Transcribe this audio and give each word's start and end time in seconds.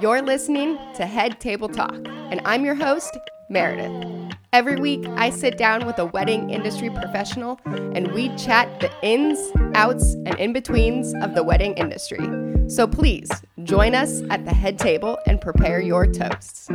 You're 0.00 0.22
listening 0.22 0.76
to 0.96 1.06
Head 1.06 1.38
Table 1.38 1.68
Talk, 1.68 1.94
and 1.94 2.40
I'm 2.44 2.64
your 2.64 2.74
host, 2.74 3.16
Meredith. 3.48 4.34
Every 4.52 4.74
week, 4.74 5.06
I 5.10 5.30
sit 5.30 5.56
down 5.56 5.86
with 5.86 6.00
a 6.00 6.06
wedding 6.06 6.50
industry 6.50 6.90
professional 6.90 7.60
and 7.64 8.10
we 8.10 8.34
chat 8.36 8.80
the 8.80 8.90
ins, 9.02 9.38
outs, 9.76 10.14
and 10.14 10.34
in 10.40 10.52
betweens 10.52 11.14
of 11.22 11.36
the 11.36 11.44
wedding 11.44 11.74
industry. 11.74 12.18
So 12.68 12.88
please 12.88 13.30
join 13.62 13.94
us 13.94 14.22
at 14.30 14.44
the 14.44 14.52
head 14.52 14.80
table 14.80 15.16
and 15.28 15.40
prepare 15.40 15.80
your 15.80 16.06
toasts. 16.08 16.68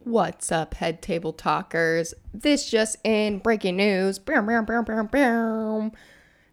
What's 0.00 0.50
up, 0.50 0.74
head 0.74 1.00
table 1.00 1.32
talkers? 1.32 2.12
This 2.34 2.68
just 2.68 2.96
in 3.04 3.38
breaking 3.38 3.76
news. 3.76 4.18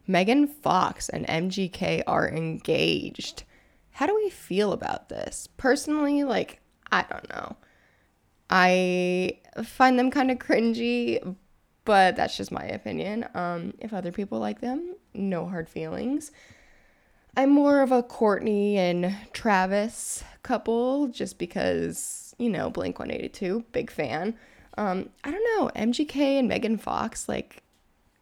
Megan 0.06 0.46
Fox 0.46 1.08
and 1.08 1.26
MGK 1.26 2.02
are 2.06 2.28
engaged. 2.28 3.44
How 3.92 4.06
do 4.06 4.14
we 4.14 4.30
feel 4.30 4.72
about 4.72 5.08
this? 5.08 5.48
Personally, 5.56 6.24
like, 6.24 6.60
I 6.90 7.04
don't 7.08 7.28
know. 7.28 7.56
I 8.50 9.40
find 9.64 9.98
them 9.98 10.10
kind 10.10 10.30
of 10.30 10.38
cringy, 10.38 11.36
but 11.84 12.16
that's 12.16 12.36
just 12.36 12.52
my 12.52 12.64
opinion. 12.64 13.26
Um, 13.34 13.74
if 13.78 13.92
other 13.92 14.12
people 14.12 14.38
like 14.38 14.60
them, 14.60 14.96
no 15.14 15.46
hard 15.46 15.68
feelings. 15.68 16.30
I'm 17.36 17.50
more 17.50 17.82
of 17.82 17.90
a 17.90 18.02
Courtney 18.02 18.78
and 18.78 19.16
Travis 19.32 20.22
couple 20.42 21.08
just 21.08 21.38
because, 21.38 22.34
you 22.38 22.48
know, 22.48 22.70
Blink 22.70 22.98
182, 22.98 23.64
big 23.72 23.90
fan. 23.90 24.36
Um, 24.78 25.08
I 25.24 25.32
don't 25.32 25.44
know, 25.58 25.70
MGK 25.74 26.38
and 26.38 26.48
Megan 26.48 26.78
Fox, 26.78 27.28
like, 27.28 27.63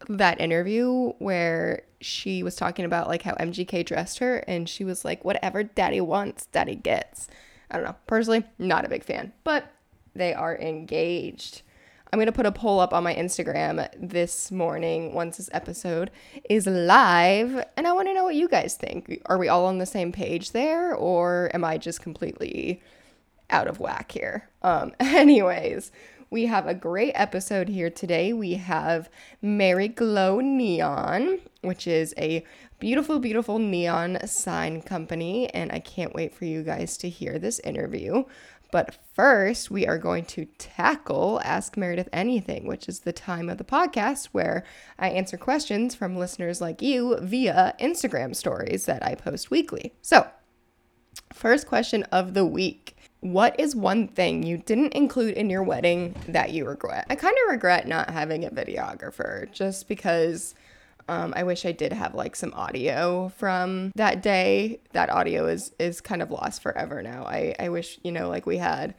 that 0.09 0.39
interview 0.39 1.13
where 1.19 1.83
she 2.01 2.43
was 2.43 2.55
talking 2.55 2.85
about 2.85 3.07
like 3.07 3.21
how 3.21 3.33
MGK 3.35 3.85
dressed 3.85 4.19
her 4.19 4.37
and 4.39 4.67
she 4.67 4.83
was 4.83 5.05
like 5.05 5.23
whatever 5.23 5.63
daddy 5.63 6.01
wants 6.01 6.47
daddy 6.47 6.75
gets. 6.75 7.27
I 7.71 7.77
don't 7.77 7.85
know. 7.85 7.95
Personally, 8.07 8.43
not 8.59 8.85
a 8.85 8.89
big 8.89 9.03
fan, 9.03 9.33
but 9.43 9.71
they 10.13 10.33
are 10.33 10.57
engaged. 10.57 11.63
I'm 12.11 12.17
going 12.17 12.27
to 12.27 12.31
put 12.31 12.45
a 12.45 12.51
poll 12.51 12.79
up 12.79 12.93
on 12.93 13.03
my 13.03 13.15
Instagram 13.15 13.89
this 13.97 14.51
morning 14.51 15.15
once 15.15 15.37
this 15.37 15.49
episode 15.51 16.11
is 16.47 16.67
live 16.67 17.65
and 17.75 17.87
I 17.87 17.91
want 17.93 18.07
to 18.07 18.13
know 18.13 18.23
what 18.23 18.35
you 18.35 18.47
guys 18.47 18.75
think. 18.75 19.19
Are 19.25 19.39
we 19.39 19.47
all 19.47 19.65
on 19.65 19.79
the 19.79 19.87
same 19.87 20.11
page 20.11 20.51
there 20.51 20.93
or 20.93 21.49
am 21.55 21.65
I 21.65 21.79
just 21.79 22.01
completely 22.03 22.83
out 23.49 23.67
of 23.67 23.79
whack 23.79 24.11
here? 24.11 24.47
Um 24.61 24.93
anyways, 24.99 25.91
we 26.33 26.47
have 26.47 26.65
a 26.65 26.73
great 26.73 27.11
episode 27.13 27.69
here 27.69 27.91
today. 27.91 28.33
We 28.33 28.55
have 28.55 29.07
Mariglow 29.43 30.41
Neon, 30.43 31.37
which 31.61 31.85
is 31.85 32.11
a 32.17 32.43
beautiful, 32.79 33.19
beautiful 33.19 33.59
neon 33.59 34.17
sign 34.25 34.81
company, 34.81 35.47
and 35.53 35.71
I 35.71 35.77
can't 35.77 36.15
wait 36.15 36.33
for 36.33 36.45
you 36.45 36.63
guys 36.63 36.97
to 36.97 37.09
hear 37.09 37.37
this 37.37 37.59
interview. 37.59 38.23
But 38.71 38.97
first, 39.13 39.69
we 39.69 39.85
are 39.85 39.99
going 39.99 40.25
to 40.25 40.45
tackle 40.57 41.39
Ask 41.43 41.77
Meredith 41.77 42.09
Anything, 42.11 42.65
which 42.65 42.89
is 42.89 43.01
the 43.01 43.13
time 43.13 43.47
of 43.47 43.59
the 43.59 43.63
podcast 43.63 44.29
where 44.31 44.63
I 44.97 45.09
answer 45.09 45.37
questions 45.37 45.93
from 45.93 46.17
listeners 46.17 46.59
like 46.59 46.81
you 46.81 47.15
via 47.21 47.75
Instagram 47.79 48.35
stories 48.35 48.87
that 48.87 49.05
I 49.05 49.13
post 49.13 49.51
weekly. 49.51 49.93
So, 50.01 50.25
first 51.31 51.67
question 51.67 52.01
of 52.11 52.33
the 52.33 52.43
week 52.43 52.92
what 53.23 53.57
is 53.57 53.73
one 53.73 54.09
thing 54.09 54.43
you 54.43 54.57
didn't 54.57 54.93
include 54.93 55.35
in 55.35 55.49
your 55.49 55.63
wedding 55.63 56.13
that 56.27 56.51
you 56.51 56.65
regret? 56.65 57.05
I 57.09 57.15
kind 57.15 57.35
of 57.45 57.51
regret 57.51 57.87
not 57.87 58.09
having 58.09 58.43
a 58.43 58.49
videographer 58.49 59.49
just 59.51 59.87
because 59.87 60.53
um, 61.07 61.33
I 61.35 61.43
wish 61.43 61.65
I 61.65 61.71
did 61.71 61.93
have 61.93 62.15
like 62.15 62.35
some 62.35 62.53
audio 62.53 63.29
from 63.37 63.93
that 63.95 64.21
day. 64.21 64.81
That 64.91 65.09
audio 65.09 65.47
is 65.47 65.71
is 65.79 66.01
kind 66.01 66.21
of 66.21 66.31
lost 66.31 66.61
forever 66.61 67.01
now. 67.01 67.23
I, 67.23 67.55
I 67.59 67.69
wish, 67.69 67.97
you 68.03 68.11
know, 68.11 68.27
like 68.27 68.45
we 68.45 68.57
had 68.57 68.93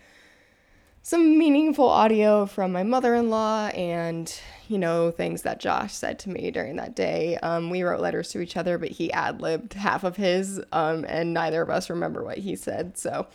some 1.02 1.38
meaningful 1.38 1.86
audio 1.86 2.46
from 2.46 2.72
my 2.72 2.82
mother-in-law 2.82 3.66
and 3.74 4.40
you 4.68 4.78
know 4.78 5.10
things 5.10 5.42
that 5.42 5.60
josh 5.60 5.92
said 5.92 6.18
to 6.18 6.30
me 6.30 6.50
during 6.50 6.76
that 6.76 6.96
day 6.96 7.36
um, 7.42 7.68
we 7.68 7.82
wrote 7.82 8.00
letters 8.00 8.30
to 8.30 8.40
each 8.40 8.56
other 8.56 8.78
but 8.78 8.88
he 8.88 9.12
ad-libbed 9.12 9.74
half 9.74 10.02
of 10.02 10.16
his 10.16 10.62
um, 10.72 11.04
and 11.06 11.34
neither 11.34 11.60
of 11.60 11.68
us 11.68 11.90
remember 11.90 12.24
what 12.24 12.38
he 12.38 12.56
said 12.56 12.96
so 12.96 13.26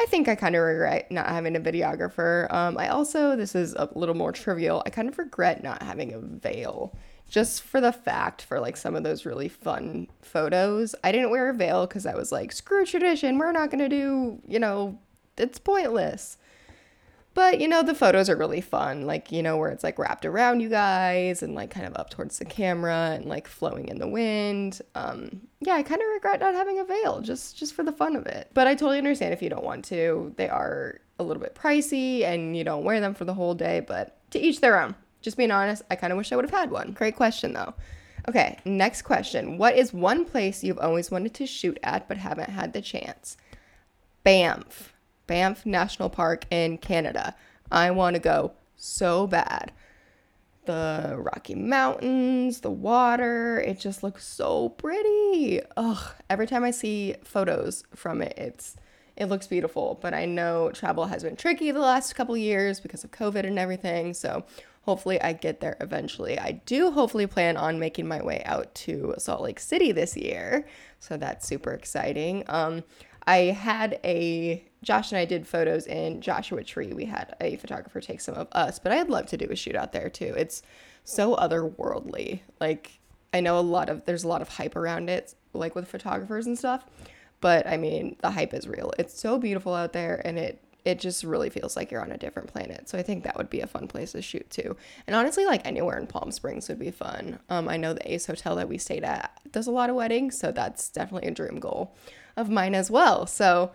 I 0.00 0.06
think 0.06 0.28
I 0.28 0.34
kind 0.34 0.56
of 0.56 0.62
regret 0.62 1.12
not 1.12 1.28
having 1.28 1.54
a 1.56 1.60
videographer. 1.60 2.50
Um, 2.50 2.78
I 2.78 2.88
also, 2.88 3.36
this 3.36 3.54
is 3.54 3.74
a 3.74 3.86
little 3.94 4.14
more 4.14 4.32
trivial, 4.32 4.82
I 4.86 4.90
kind 4.90 5.10
of 5.10 5.18
regret 5.18 5.62
not 5.62 5.82
having 5.82 6.14
a 6.14 6.18
veil. 6.18 6.96
Just 7.28 7.62
for 7.62 7.82
the 7.82 7.92
fact, 7.92 8.40
for 8.42 8.58
like 8.60 8.78
some 8.78 8.96
of 8.96 9.02
those 9.02 9.26
really 9.26 9.48
fun 9.48 10.08
photos, 10.22 10.94
I 11.04 11.12
didn't 11.12 11.30
wear 11.30 11.50
a 11.50 11.54
veil 11.54 11.86
because 11.86 12.06
I 12.06 12.14
was 12.14 12.32
like, 12.32 12.50
screw 12.50 12.86
tradition, 12.86 13.36
we're 13.36 13.52
not 13.52 13.70
gonna 13.70 13.90
do, 13.90 14.40
you 14.48 14.58
know, 14.58 14.98
it's 15.36 15.58
pointless. 15.58 16.38
But 17.32 17.60
you 17.60 17.68
know, 17.68 17.82
the 17.82 17.94
photos 17.94 18.28
are 18.28 18.36
really 18.36 18.60
fun, 18.60 19.06
like, 19.06 19.30
you 19.30 19.42
know, 19.42 19.56
where 19.56 19.70
it's 19.70 19.84
like 19.84 19.98
wrapped 19.98 20.26
around 20.26 20.60
you 20.60 20.68
guys 20.68 21.42
and 21.42 21.54
like 21.54 21.70
kind 21.70 21.86
of 21.86 21.96
up 21.96 22.10
towards 22.10 22.38
the 22.38 22.44
camera 22.44 23.12
and 23.14 23.26
like 23.26 23.46
flowing 23.46 23.88
in 23.88 23.98
the 23.98 24.08
wind. 24.08 24.80
Um, 24.94 25.42
yeah, 25.60 25.74
I 25.74 25.82
kind 25.82 26.00
of 26.02 26.08
regret 26.12 26.40
not 26.40 26.54
having 26.54 26.80
a 26.80 26.84
veil 26.84 27.20
just 27.20 27.56
just 27.56 27.74
for 27.74 27.84
the 27.84 27.92
fun 27.92 28.16
of 28.16 28.26
it. 28.26 28.50
But 28.52 28.66
I 28.66 28.74
totally 28.74 28.98
understand 28.98 29.32
if 29.32 29.42
you 29.42 29.48
don't 29.48 29.64
want 29.64 29.84
to. 29.86 30.34
They 30.36 30.48
are 30.48 31.00
a 31.18 31.22
little 31.22 31.42
bit 31.42 31.54
pricey 31.54 32.24
and 32.24 32.56
you 32.56 32.64
don't 32.64 32.84
wear 32.84 33.00
them 33.00 33.14
for 33.14 33.24
the 33.24 33.34
whole 33.34 33.54
day, 33.54 33.80
but 33.80 34.18
to 34.32 34.40
each 34.40 34.60
their 34.60 34.80
own. 34.80 34.94
Just 35.22 35.36
being 35.36 35.50
honest, 35.50 35.82
I 35.90 35.96
kind 35.96 36.12
of 36.12 36.16
wish 36.16 36.32
I 36.32 36.36
would 36.36 36.46
have 36.46 36.58
had 36.58 36.70
one. 36.70 36.92
Great 36.92 37.14
question 37.14 37.52
though. 37.52 37.74
Okay, 38.28 38.58
next 38.64 39.02
question. 39.02 39.56
What 39.56 39.76
is 39.76 39.92
one 39.92 40.24
place 40.24 40.62
you've 40.64 40.78
always 40.78 41.10
wanted 41.10 41.34
to 41.34 41.46
shoot 41.46 41.78
at 41.82 42.08
but 42.08 42.16
haven't 42.16 42.50
had 42.50 42.72
the 42.72 42.82
chance? 42.82 43.36
Banff. 44.24 44.94
Banff 45.30 45.64
National 45.64 46.10
Park 46.10 46.44
in 46.50 46.76
Canada. 46.76 47.36
I 47.70 47.92
want 47.92 48.14
to 48.14 48.20
go 48.20 48.50
so 48.74 49.28
bad. 49.28 49.70
The 50.64 51.14
Rocky 51.16 51.54
Mountains, 51.54 52.62
the 52.62 52.70
water, 52.72 53.60
it 53.60 53.78
just 53.78 54.02
looks 54.02 54.26
so 54.26 54.70
pretty. 54.70 55.60
Ugh, 55.76 56.14
every 56.28 56.48
time 56.48 56.64
I 56.64 56.72
see 56.72 57.14
photos 57.22 57.84
from 57.94 58.22
it, 58.22 58.34
it's 58.36 58.76
it 59.14 59.26
looks 59.26 59.46
beautiful, 59.46 60.00
but 60.02 60.14
I 60.14 60.24
know 60.24 60.72
travel 60.72 61.04
has 61.04 61.22
been 61.22 61.36
tricky 61.36 61.70
the 61.70 61.78
last 61.78 62.14
couple 62.14 62.36
years 62.36 62.80
because 62.80 63.04
of 63.04 63.12
COVID 63.12 63.46
and 63.46 63.56
everything. 63.56 64.14
So 64.14 64.44
hopefully 64.82 65.22
I 65.22 65.32
get 65.32 65.60
there 65.60 65.76
eventually. 65.80 66.40
I 66.40 66.60
do 66.66 66.90
hopefully 66.90 67.28
plan 67.28 67.56
on 67.56 67.78
making 67.78 68.08
my 68.08 68.20
way 68.20 68.42
out 68.46 68.74
to 68.86 69.14
Salt 69.18 69.42
Lake 69.42 69.60
City 69.60 69.92
this 69.92 70.16
year. 70.16 70.66
So 70.98 71.16
that's 71.16 71.46
super 71.46 71.70
exciting. 71.70 72.42
Um, 72.48 72.82
I 73.28 73.36
had 73.36 74.00
a 74.02 74.64
Josh 74.82 75.12
and 75.12 75.18
I 75.18 75.24
did 75.24 75.46
photos 75.46 75.86
in 75.86 76.20
Joshua 76.20 76.64
Tree. 76.64 76.92
We 76.92 77.04
had 77.04 77.34
a 77.40 77.56
photographer 77.56 78.00
take 78.00 78.20
some 78.20 78.34
of 78.34 78.48
us, 78.52 78.78
but 78.78 78.92
I'd 78.92 79.10
love 79.10 79.26
to 79.26 79.36
do 79.36 79.48
a 79.50 79.56
shoot 79.56 79.76
out 79.76 79.92
there 79.92 80.08
too. 80.08 80.34
It's 80.36 80.62
so 81.04 81.36
otherworldly. 81.36 82.40
Like 82.60 83.00
I 83.32 83.40
know 83.40 83.58
a 83.58 83.60
lot 83.60 83.88
of 83.88 84.04
there's 84.06 84.24
a 84.24 84.28
lot 84.28 84.42
of 84.42 84.48
hype 84.48 84.76
around 84.76 85.10
it, 85.10 85.34
like 85.52 85.74
with 85.74 85.88
photographers 85.88 86.46
and 86.46 86.58
stuff. 86.58 86.84
But 87.40 87.66
I 87.66 87.76
mean, 87.76 88.16
the 88.20 88.30
hype 88.30 88.54
is 88.54 88.68
real. 88.68 88.92
It's 88.98 89.18
so 89.18 89.38
beautiful 89.38 89.74
out 89.74 89.92
there, 89.92 90.20
and 90.24 90.38
it 90.38 90.62
it 90.84 90.98
just 90.98 91.24
really 91.24 91.50
feels 91.50 91.76
like 91.76 91.90
you're 91.90 92.02
on 92.02 92.12
a 92.12 92.16
different 92.16 92.50
planet. 92.50 92.88
So 92.88 92.98
I 92.98 93.02
think 93.02 93.24
that 93.24 93.36
would 93.36 93.50
be 93.50 93.60
a 93.60 93.66
fun 93.66 93.86
place 93.86 94.12
to 94.12 94.22
shoot 94.22 94.48
too. 94.50 94.76
And 95.06 95.14
honestly, 95.14 95.44
like 95.44 95.66
anywhere 95.66 95.98
in 95.98 96.06
Palm 96.06 96.32
Springs 96.32 96.68
would 96.68 96.78
be 96.78 96.90
fun. 96.90 97.38
Um, 97.50 97.68
I 97.68 97.76
know 97.76 97.92
the 97.92 98.12
Ace 98.12 98.26
Hotel 98.26 98.56
that 98.56 98.68
we 98.68 98.78
stayed 98.78 99.04
at 99.04 99.38
does 99.52 99.66
a 99.66 99.72
lot 99.72 99.90
of 99.90 99.96
weddings, 99.96 100.38
so 100.38 100.52
that's 100.52 100.88
definitely 100.88 101.28
a 101.28 101.32
dream 101.32 101.60
goal 101.60 101.94
of 102.36 102.48
mine 102.48 102.74
as 102.74 102.90
well. 102.90 103.26
So 103.26 103.72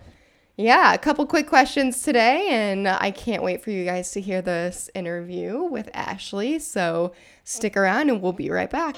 yeah, 0.57 0.93
a 0.93 0.97
couple 0.97 1.25
quick 1.25 1.47
questions 1.47 2.01
today, 2.01 2.47
and 2.49 2.87
I 2.87 3.11
can't 3.11 3.43
wait 3.43 3.61
for 3.61 3.71
you 3.71 3.83
guys 3.83 4.11
to 4.11 4.21
hear 4.21 4.41
this 4.41 4.89
interview 4.95 5.63
with 5.63 5.89
Ashley. 5.93 6.59
So 6.59 7.11
stick 7.43 7.75
around 7.75 8.09
and 8.09 8.21
we'll 8.21 8.31
be 8.31 8.49
right 8.49 8.69
back. 8.69 8.95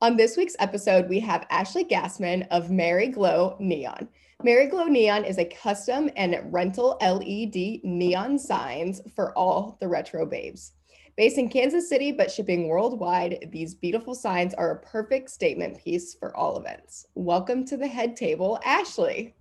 On 0.00 0.16
this 0.16 0.36
week's 0.36 0.56
episode, 0.58 1.08
we 1.08 1.20
have 1.20 1.46
Ashley 1.50 1.84
Gassman 1.84 2.46
of 2.50 2.68
Mariglow 2.70 3.56
Neon. 3.60 4.08
Mariglow 4.42 4.84
Neon 4.84 5.24
is 5.24 5.38
a 5.38 5.44
custom 5.44 6.10
and 6.16 6.36
rental 6.52 6.98
LED 7.00 7.80
neon 7.84 8.38
signs 8.38 9.00
for 9.14 9.36
all 9.36 9.78
the 9.80 9.88
retro 9.88 10.26
babes. 10.26 10.72
Based 11.16 11.38
in 11.38 11.48
Kansas 11.48 11.88
City, 11.88 12.10
but 12.10 12.28
shipping 12.28 12.66
worldwide, 12.66 13.48
these 13.52 13.72
beautiful 13.72 14.16
signs 14.16 14.52
are 14.52 14.72
a 14.72 14.80
perfect 14.80 15.30
statement 15.30 15.78
piece 15.78 16.12
for 16.12 16.36
all 16.36 16.58
events. 16.58 17.06
Welcome 17.14 17.64
to 17.66 17.76
the 17.76 17.86
head 17.86 18.16
table, 18.16 18.58
Ashley. 18.64 19.36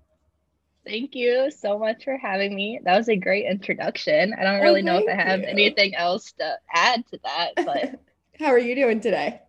Thank 0.85 1.15
you 1.15 1.49
so 1.49 1.79
much 1.79 2.03
for 2.03 2.15
having 2.15 2.53
me. 2.53 2.79
That 2.83 2.95
was 2.95 3.09
a 3.09 3.15
great 3.15 3.47
introduction. 3.47 4.35
I 4.39 4.43
don't 4.43 4.59
oh, 4.59 4.61
really 4.63 4.81
oh, 4.81 4.85
know 4.85 4.97
if 4.99 5.09
I 5.09 5.19
have 5.19 5.39
you. 5.39 5.47
anything 5.47 5.95
else 5.95 6.33
to 6.33 6.59
add 6.71 7.07
to 7.07 7.19
that, 7.23 7.53
but 7.65 7.99
how 8.39 8.51
are 8.51 8.59
you 8.59 8.75
doing 8.75 9.01
today? 9.01 9.41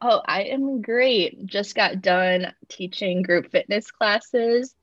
Oh, 0.00 0.22
I 0.24 0.42
am 0.44 0.80
great. 0.80 1.44
Just 1.44 1.74
got 1.74 2.02
done 2.02 2.54
teaching 2.68 3.22
group 3.22 3.50
fitness 3.50 3.90
classes, 3.90 4.76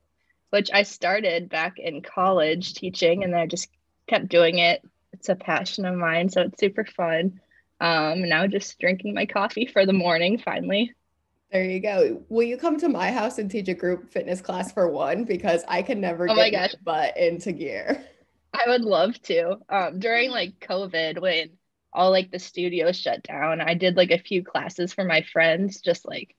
which 0.50 0.70
I 0.70 0.82
started 0.82 1.48
back 1.48 1.78
in 1.78 2.02
college 2.02 2.74
teaching, 2.74 3.24
and 3.24 3.32
then 3.32 3.40
I 3.40 3.46
just 3.46 3.70
kept 4.08 4.28
doing 4.28 4.58
it 4.58 4.82
it's 5.20 5.28
a 5.28 5.36
passion 5.36 5.84
of 5.84 5.96
mine, 5.96 6.30
so 6.30 6.40
it's 6.40 6.58
super 6.58 6.86
fun. 6.86 7.40
Um, 7.78 8.26
now 8.26 8.46
just 8.46 8.78
drinking 8.80 9.14
my 9.14 9.26
coffee 9.26 9.66
for 9.66 9.84
the 9.84 9.92
morning 9.92 10.38
finally. 10.38 10.94
There 11.52 11.62
you 11.62 11.80
go. 11.80 12.22
Will 12.30 12.44
you 12.44 12.56
come 12.56 12.78
to 12.78 12.88
my 12.88 13.12
house 13.12 13.38
and 13.38 13.50
teach 13.50 13.68
a 13.68 13.74
group 13.74 14.10
fitness 14.12 14.40
class 14.40 14.72
for 14.72 14.88
one? 14.88 15.24
Because 15.24 15.62
I 15.68 15.82
can 15.82 16.00
never 16.00 16.24
oh 16.24 16.34
get 16.34 16.36
my 16.36 16.50
gosh. 16.50 16.74
butt 16.82 17.18
into 17.18 17.52
gear. 17.52 18.02
I 18.54 18.68
would 18.68 18.82
love 18.82 19.20
to. 19.22 19.58
Um, 19.68 19.98
during 19.98 20.30
like 20.30 20.58
COVID, 20.58 21.20
when 21.20 21.50
all 21.92 22.10
like 22.10 22.30
the 22.30 22.38
studios 22.38 22.96
shut 22.96 23.22
down, 23.22 23.60
I 23.60 23.74
did 23.74 23.96
like 23.96 24.10
a 24.10 24.18
few 24.18 24.42
classes 24.42 24.94
for 24.94 25.04
my 25.04 25.22
friends, 25.32 25.82
just 25.82 26.08
like 26.08 26.34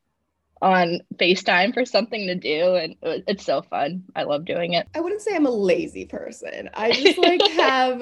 on 0.60 1.02
FaceTime 1.16 1.74
for 1.74 1.86
something 1.86 2.28
to 2.28 2.36
do. 2.36 2.76
And 2.76 2.96
it's 3.04 3.46
so 3.46 3.62
fun. 3.62 4.06
I 4.16 4.24
love 4.24 4.46
doing 4.46 4.74
it. 4.74 4.88
I 4.96 5.02
wouldn't 5.02 5.22
say 5.22 5.36
I'm 5.36 5.46
a 5.46 5.52
lazy 5.52 6.06
person. 6.06 6.70
I 6.74 6.94
just 6.94 7.20
like 7.20 7.42
have 7.52 8.02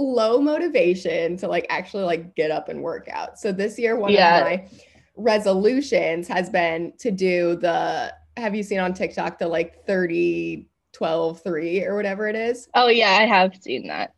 low 0.00 0.40
motivation 0.40 1.36
to 1.38 1.48
like 1.48 1.66
actually 1.70 2.04
like 2.04 2.34
get 2.34 2.50
up 2.50 2.68
and 2.68 2.82
work 2.82 3.08
out. 3.10 3.38
So 3.38 3.52
this 3.52 3.78
year, 3.78 3.96
one 3.96 4.12
yeah. 4.12 4.38
of 4.38 4.44
my 4.46 4.68
resolutions 5.16 6.28
has 6.28 6.48
been 6.48 6.92
to 6.98 7.10
do 7.10 7.56
the 7.56 8.14
have 8.36 8.54
you 8.54 8.62
seen 8.62 8.78
on 8.78 8.94
TikTok 8.94 9.38
the 9.38 9.46
like 9.46 9.84
30 9.86 10.66
12 10.92 11.42
3 11.42 11.84
or 11.84 11.96
whatever 11.96 12.28
it 12.28 12.36
is? 12.36 12.68
Oh 12.74 12.88
yeah, 12.88 13.10
I 13.10 13.26
have 13.26 13.54
seen 13.60 13.88
that. 13.88 14.14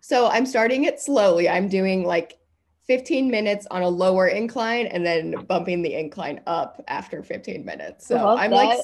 So 0.00 0.28
I'm 0.28 0.46
starting 0.46 0.84
it 0.84 1.00
slowly. 1.00 1.48
I'm 1.48 1.68
doing 1.68 2.04
like 2.04 2.38
15 2.86 3.30
minutes 3.30 3.66
on 3.70 3.82
a 3.82 3.88
lower 3.88 4.26
incline 4.26 4.86
and 4.86 5.06
then 5.06 5.44
bumping 5.46 5.82
the 5.82 5.94
incline 5.94 6.40
up 6.46 6.82
after 6.88 7.22
15 7.22 7.64
minutes. 7.64 8.06
So 8.06 8.36
I'm 8.36 8.50
that. 8.50 8.56
like 8.56 8.80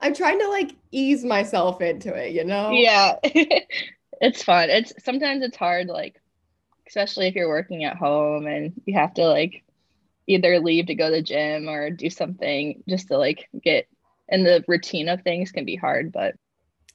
I'm 0.00 0.14
trying 0.14 0.38
to 0.38 0.48
like 0.48 0.72
ease 0.90 1.24
myself 1.24 1.80
into 1.80 2.14
it, 2.14 2.32
you 2.32 2.44
know? 2.44 2.70
Yeah. 2.70 3.16
it's 4.20 4.42
fun. 4.42 4.70
It's 4.70 4.92
sometimes 5.04 5.42
it's 5.42 5.56
hard 5.56 5.88
like 5.88 6.20
especially 6.86 7.28
if 7.28 7.34
you're 7.34 7.48
working 7.48 7.84
at 7.84 7.96
home 7.96 8.46
and 8.46 8.72
you 8.84 8.94
have 8.94 9.14
to 9.14 9.24
like 9.24 9.62
either 10.26 10.58
leave 10.58 10.86
to 10.86 10.94
go 10.94 11.08
to 11.08 11.16
the 11.16 11.22
gym 11.22 11.68
or 11.68 11.90
do 11.90 12.10
something 12.10 12.82
just 12.88 13.08
to 13.08 13.16
like 13.16 13.48
get 13.62 13.86
in 14.28 14.44
the 14.44 14.64
routine 14.68 15.08
of 15.08 15.22
things 15.22 15.52
can 15.52 15.64
be 15.64 15.76
hard, 15.76 16.12
but 16.12 16.34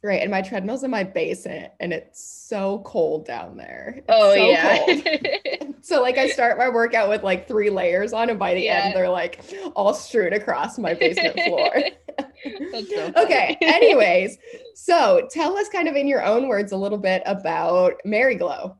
Right. 0.04 0.22
And 0.22 0.30
my 0.30 0.42
treadmill's 0.42 0.84
in 0.84 0.92
my 0.92 1.04
basement 1.04 1.74
and 1.80 1.92
it's 1.92 2.24
so 2.24 2.82
cold 2.86 3.26
down 3.26 3.58
there. 3.58 3.96
It's 3.98 4.06
oh, 4.10 4.36
so 4.36 4.50
yeah. 4.50 5.72
so, 5.82 6.02
like, 6.02 6.18
I 6.18 6.30
start 6.30 6.58
my 6.58 6.70
workout 6.70 7.10
with 7.10 7.24
like 7.24 7.48
three 7.48 7.70
layers 7.70 8.14
on, 8.14 8.30
and 8.30 8.38
by 8.38 8.54
the 8.54 8.62
yeah. 8.62 8.84
end, 8.86 8.96
they're 8.96 9.10
like 9.10 9.44
all 9.76 9.94
strewn 9.94 10.34
across 10.34 10.78
my 10.78 10.94
basement 10.94 11.40
floor. 11.42 11.74
so 12.88 13.12
okay. 13.18 13.58
Anyways, 13.62 14.38
so 14.76 15.28
tell 15.32 15.58
us 15.58 15.70
kind 15.70 15.88
of 15.88 15.96
in 15.96 16.08
your 16.08 16.24
own 16.24 16.48
words 16.48 16.72
a 16.72 16.78
little 16.78 16.98
bit 16.98 17.24
about 17.26 17.96
Mariglow. 18.06 18.76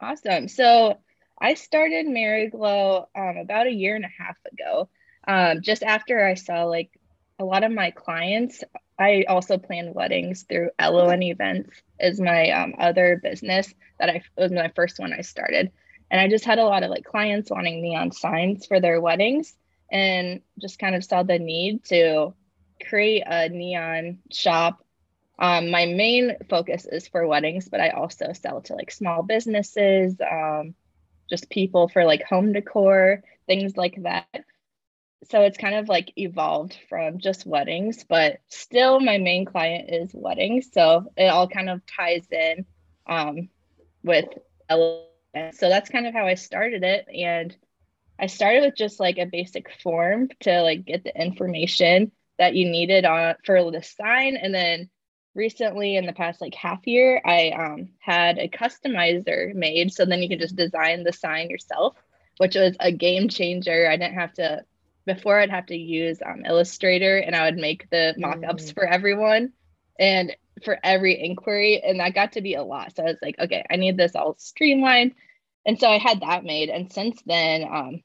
Awesome. 0.00 0.48
So, 0.48 0.98
I 1.40 1.54
started 1.54 2.06
Mariglow 2.06 3.06
um, 3.16 3.36
about 3.38 3.66
a 3.66 3.72
year 3.72 3.96
and 3.96 4.04
a 4.04 4.22
half 4.22 4.36
ago, 4.52 4.90
um, 5.26 5.62
just 5.62 5.82
after 5.82 6.24
I 6.24 6.34
saw 6.34 6.64
like 6.64 6.90
a 7.38 7.44
lot 7.44 7.64
of 7.64 7.72
my 7.72 7.90
clients 7.90 8.62
I 9.00 9.24
also 9.28 9.56
plan 9.56 9.94
weddings 9.94 10.42
through 10.42 10.70
LON 10.80 11.22
events 11.22 11.70
is 11.98 12.20
my 12.20 12.50
um, 12.50 12.74
other 12.78 13.18
business 13.22 13.72
that 13.98 14.10
I 14.10 14.22
was 14.36 14.52
my 14.52 14.70
first 14.76 14.98
one 14.98 15.12
I 15.12 15.22
started. 15.22 15.72
And 16.10 16.20
I 16.20 16.28
just 16.28 16.44
had 16.44 16.58
a 16.58 16.64
lot 16.64 16.82
of 16.82 16.90
like 16.90 17.04
clients 17.04 17.50
wanting 17.50 17.80
neon 17.80 18.12
signs 18.12 18.66
for 18.66 18.78
their 18.78 19.00
weddings 19.00 19.56
and 19.90 20.42
just 20.60 20.78
kind 20.78 20.94
of 20.94 21.04
saw 21.04 21.22
the 21.22 21.38
need 21.38 21.84
to 21.84 22.34
create 22.86 23.22
a 23.26 23.48
neon 23.48 24.18
shop. 24.30 24.84
Um, 25.38 25.70
my 25.70 25.86
main 25.86 26.36
focus 26.50 26.84
is 26.84 27.08
for 27.08 27.26
weddings, 27.26 27.68
but 27.68 27.80
I 27.80 27.90
also 27.90 28.32
sell 28.34 28.60
to 28.62 28.74
like 28.74 28.90
small 28.90 29.22
businesses, 29.22 30.14
um, 30.20 30.74
just 31.30 31.48
people 31.48 31.88
for 31.88 32.04
like 32.04 32.22
home 32.22 32.52
decor, 32.52 33.22
things 33.46 33.76
like 33.78 34.02
that 34.02 34.44
so 35.24 35.42
it's 35.42 35.58
kind 35.58 35.74
of 35.74 35.88
like 35.88 36.12
evolved 36.16 36.76
from 36.88 37.18
just 37.18 37.46
weddings, 37.46 38.04
but 38.08 38.40
still 38.48 39.00
my 39.00 39.18
main 39.18 39.44
client 39.44 39.90
is 39.90 40.10
weddings. 40.14 40.70
So 40.72 41.12
it 41.16 41.26
all 41.26 41.48
kind 41.48 41.68
of 41.68 41.82
ties 41.86 42.26
in 42.30 42.64
um, 43.06 43.48
with 44.02 44.26
so 45.52 45.68
that's 45.68 45.90
kind 45.90 46.06
of 46.06 46.14
how 46.14 46.26
I 46.26 46.34
started 46.34 46.82
it. 46.82 47.06
And 47.14 47.54
I 48.18 48.26
started 48.26 48.62
with 48.62 48.76
just 48.76 49.00
like 49.00 49.18
a 49.18 49.26
basic 49.26 49.70
form 49.82 50.28
to 50.40 50.62
like 50.62 50.84
get 50.84 51.04
the 51.04 51.20
information 51.20 52.12
that 52.38 52.54
you 52.54 52.68
needed 52.70 53.04
on 53.04 53.34
for 53.44 53.70
the 53.70 53.82
sign. 53.82 54.36
And 54.36 54.54
then 54.54 54.88
recently 55.34 55.96
in 55.96 56.06
the 56.06 56.12
past 56.12 56.40
like 56.40 56.54
half 56.54 56.86
year, 56.86 57.20
I 57.24 57.50
um, 57.50 57.90
had 57.98 58.38
a 58.38 58.48
customizer 58.48 59.54
made. 59.54 59.92
So 59.92 60.04
then 60.04 60.22
you 60.22 60.28
can 60.28 60.38
just 60.38 60.56
design 60.56 61.04
the 61.04 61.12
sign 61.12 61.50
yourself, 61.50 61.96
which 62.38 62.56
was 62.56 62.76
a 62.80 62.92
game 62.92 63.28
changer. 63.28 63.88
I 63.88 63.96
didn't 63.96 64.14
have 64.14 64.32
to 64.34 64.64
before 65.14 65.38
I'd 65.38 65.50
have 65.50 65.66
to 65.66 65.76
use 65.76 66.18
um, 66.24 66.44
Illustrator 66.44 67.16
and 67.18 67.34
I 67.34 67.44
would 67.44 67.56
make 67.56 67.88
the 67.90 68.14
mock-ups 68.18 68.70
mm. 68.70 68.74
for 68.74 68.86
everyone 68.86 69.52
and 69.98 70.36
for 70.64 70.78
every 70.82 71.22
inquiry 71.22 71.80
and 71.82 72.00
that 72.00 72.14
got 72.14 72.32
to 72.32 72.42
be 72.42 72.54
a 72.54 72.62
lot. 72.62 72.94
So 72.94 73.02
I 73.02 73.06
was 73.06 73.18
like, 73.22 73.38
okay, 73.38 73.64
I 73.70 73.76
need 73.76 73.96
this 73.96 74.14
all 74.14 74.36
streamlined. 74.38 75.14
And 75.66 75.78
so 75.78 75.88
I 75.88 75.98
had 75.98 76.20
that 76.20 76.44
made 76.44 76.68
and 76.68 76.92
since 76.92 77.20
then 77.26 77.64
um, 77.64 78.02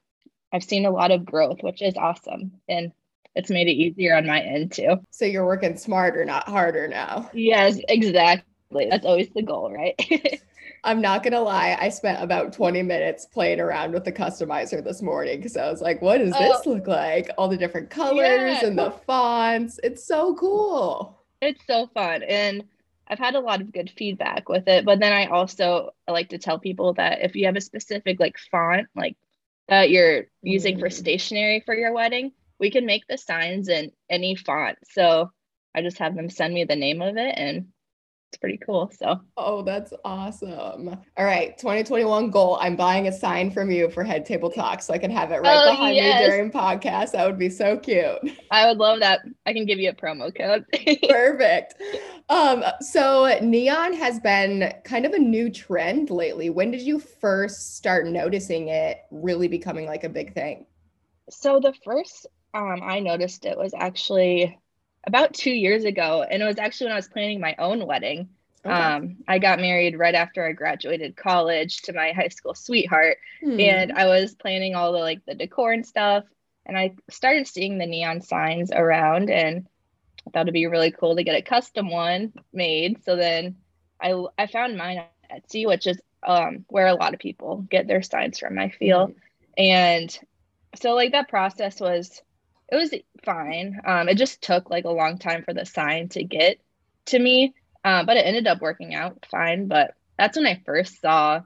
I've 0.51 0.63
seen 0.63 0.85
a 0.85 0.91
lot 0.91 1.11
of 1.11 1.25
growth, 1.25 1.61
which 1.61 1.81
is 1.81 1.95
awesome. 1.95 2.53
And 2.67 2.91
it's 3.35 3.49
made 3.49 3.67
it 3.67 3.73
easier 3.73 4.15
on 4.15 4.25
my 4.25 4.41
end 4.41 4.71
too. 4.71 4.97
So 5.11 5.25
you're 5.25 5.45
working 5.45 5.77
smarter, 5.77 6.23
not 6.25 6.47
harder 6.47 6.87
now. 6.87 7.29
Yes, 7.33 7.77
exactly. 7.87 8.87
That's 8.89 9.05
always 9.05 9.29
the 9.29 9.43
goal, 9.43 9.71
right? 9.71 9.95
I'm 10.85 11.01
not 11.01 11.23
gonna 11.23 11.41
lie, 11.41 11.75
I 11.79 11.89
spent 11.89 12.23
about 12.23 12.53
20 12.53 12.83
minutes 12.83 13.25
playing 13.25 13.59
around 13.59 13.93
with 13.93 14.05
the 14.05 14.11
customizer 14.11 14.83
this 14.83 15.01
morning 15.01 15.37
because 15.37 15.57
I 15.57 15.69
was 15.69 15.81
like, 15.81 16.01
what 16.01 16.19
does 16.19 16.31
this 16.31 16.61
oh. 16.65 16.69
look 16.69 16.87
like? 16.87 17.29
All 17.37 17.47
the 17.47 17.57
different 17.57 17.89
colors 17.89 18.61
yeah. 18.61 18.65
and 18.65 18.77
the 18.77 18.91
fonts. 18.91 19.79
It's 19.83 20.05
so 20.05 20.35
cool. 20.35 21.19
It's 21.41 21.65
so 21.65 21.87
fun. 21.93 22.23
And 22.23 22.63
I've 23.07 23.19
had 23.19 23.35
a 23.35 23.39
lot 23.39 23.61
of 23.61 23.71
good 23.71 23.89
feedback 23.89 24.47
with 24.47 24.67
it. 24.67 24.85
But 24.85 24.99
then 24.99 25.11
I 25.11 25.25
also 25.25 25.91
like 26.07 26.29
to 26.29 26.37
tell 26.37 26.59
people 26.59 26.93
that 26.93 27.21
if 27.21 27.35
you 27.35 27.47
have 27.47 27.55
a 27.55 27.61
specific 27.61 28.19
like 28.19 28.37
font, 28.37 28.87
like 28.95 29.17
that 29.67 29.89
you're 29.89 30.25
using 30.41 30.77
mm. 30.77 30.79
for 30.79 30.89
stationery 30.89 31.61
for 31.65 31.75
your 31.75 31.93
wedding, 31.93 32.31
we 32.59 32.71
can 32.71 32.85
make 32.85 33.07
the 33.07 33.17
signs 33.17 33.69
in 33.69 33.91
any 34.09 34.35
font. 34.35 34.77
So 34.91 35.31
I 35.73 35.81
just 35.81 35.97
have 35.97 36.15
them 36.15 36.29
send 36.29 36.53
me 36.53 36.63
the 36.63 36.75
name 36.75 37.01
of 37.01 37.17
it 37.17 37.33
and 37.37 37.67
it's 38.35 38.41
pretty 38.41 38.57
cool. 38.57 38.91
So, 38.99 39.21
oh, 39.37 39.61
that's 39.61 39.93
awesome. 40.03 40.89
All 40.89 41.25
right, 41.25 41.57
2021 41.57 42.31
goal. 42.31 42.57
I'm 42.59 42.75
buying 42.75 43.07
a 43.07 43.11
sign 43.11 43.49
from 43.49 43.71
you 43.71 43.89
for 43.89 44.03
Head 44.03 44.25
Table 44.25 44.49
Talk 44.49 44.81
so 44.81 44.93
I 44.93 44.97
can 44.97 45.09
have 45.09 45.31
it 45.31 45.37
right 45.37 45.57
oh, 45.57 45.71
behind 45.71 45.95
yes. 45.95 46.19
me 46.19 46.27
during 46.27 46.51
podcast. 46.51 47.13
That 47.13 47.25
would 47.25 47.39
be 47.39 47.49
so 47.49 47.77
cute. 47.77 48.17
I 48.51 48.67
would 48.67 48.77
love 48.77 48.99
that. 48.99 49.21
I 49.45 49.53
can 49.53 49.65
give 49.65 49.79
you 49.79 49.89
a 49.89 49.93
promo 49.93 50.35
code. 50.35 50.65
Perfect. 51.09 51.75
Um, 52.27 52.65
so 52.81 53.39
neon 53.41 53.93
has 53.93 54.19
been 54.19 54.73
kind 54.83 55.05
of 55.05 55.13
a 55.13 55.19
new 55.19 55.49
trend 55.49 56.09
lately. 56.09 56.49
When 56.49 56.71
did 56.71 56.81
you 56.81 56.99
first 56.99 57.77
start 57.77 58.05
noticing 58.05 58.67
it 58.67 58.97
really 59.11 59.47
becoming 59.47 59.85
like 59.85 60.03
a 60.03 60.09
big 60.09 60.33
thing? 60.33 60.65
So 61.29 61.61
the 61.61 61.73
first 61.85 62.27
um, 62.53 62.81
I 62.83 62.99
noticed 62.99 63.45
it 63.45 63.57
was 63.57 63.73
actually 63.73 64.57
about 65.07 65.33
two 65.33 65.51
years 65.51 65.83
ago. 65.83 66.25
And 66.29 66.41
it 66.41 66.45
was 66.45 66.57
actually 66.57 66.87
when 66.87 66.93
I 66.93 66.97
was 66.97 67.07
planning 67.07 67.39
my 67.39 67.55
own 67.59 67.85
wedding. 67.85 68.29
Okay. 68.65 68.73
Um, 68.73 69.17
I 69.27 69.39
got 69.39 69.59
married 69.59 69.97
right 69.97 70.15
after 70.15 70.45
I 70.45 70.53
graduated 70.53 71.15
college 71.15 71.83
to 71.83 71.93
my 71.93 72.11
high 72.11 72.29
school 72.29 72.55
sweetheart. 72.55 73.17
Hmm. 73.41 73.59
And 73.59 73.91
I 73.93 74.07
was 74.07 74.35
planning 74.35 74.75
all 74.75 74.91
the 74.91 74.99
like 74.99 75.23
the 75.25 75.35
decor 75.35 75.71
and 75.71 75.85
stuff. 75.85 76.23
And 76.65 76.77
I 76.77 76.95
started 77.09 77.47
seeing 77.47 77.77
the 77.77 77.85
neon 77.85 78.21
signs 78.21 78.71
around 78.71 79.29
and 79.29 79.67
I 80.27 80.31
thought 80.31 80.41
it'd 80.41 80.53
be 80.53 80.65
really 80.65 80.91
cool 80.91 81.15
to 81.15 81.23
get 81.23 81.35
a 81.35 81.41
custom 81.43 81.91
one 81.91 82.33
made. 82.51 83.03
So 83.03 83.15
then 83.15 83.57
I 84.01 84.15
I 84.37 84.47
found 84.47 84.77
mine 84.77 84.97
at 85.29 85.47
Etsy, 85.47 85.67
which 85.67 85.85
is 85.85 86.01
um, 86.25 86.65
where 86.69 86.87
a 86.87 86.95
lot 86.95 87.13
of 87.13 87.19
people 87.19 87.57
get 87.69 87.87
their 87.87 88.01
signs 88.01 88.39
from, 88.39 88.57
I 88.57 88.69
feel. 88.69 89.07
Mm-hmm. 89.07 89.19
And 89.57 90.19
so 90.75 90.93
like 90.93 91.11
that 91.11 91.29
process 91.29 91.79
was 91.79 92.21
it 92.71 92.75
was 92.75 92.93
fine. 93.23 93.79
Um, 93.85 94.09
it 94.09 94.17
just 94.17 94.41
took 94.41 94.69
like 94.69 94.85
a 94.85 94.89
long 94.89 95.19
time 95.19 95.43
for 95.43 95.53
the 95.53 95.65
sign 95.65 96.09
to 96.09 96.23
get 96.23 96.59
to 97.05 97.19
me, 97.19 97.53
uh, 97.85 98.03
but 98.03 98.17
it 98.17 98.25
ended 98.25 98.47
up 98.47 98.61
working 98.61 98.95
out 98.95 99.25
fine. 99.29 99.67
But 99.67 99.93
that's 100.17 100.35
when 100.35 100.47
I 100.47 100.61
first 100.65 100.99
saw 100.99 101.41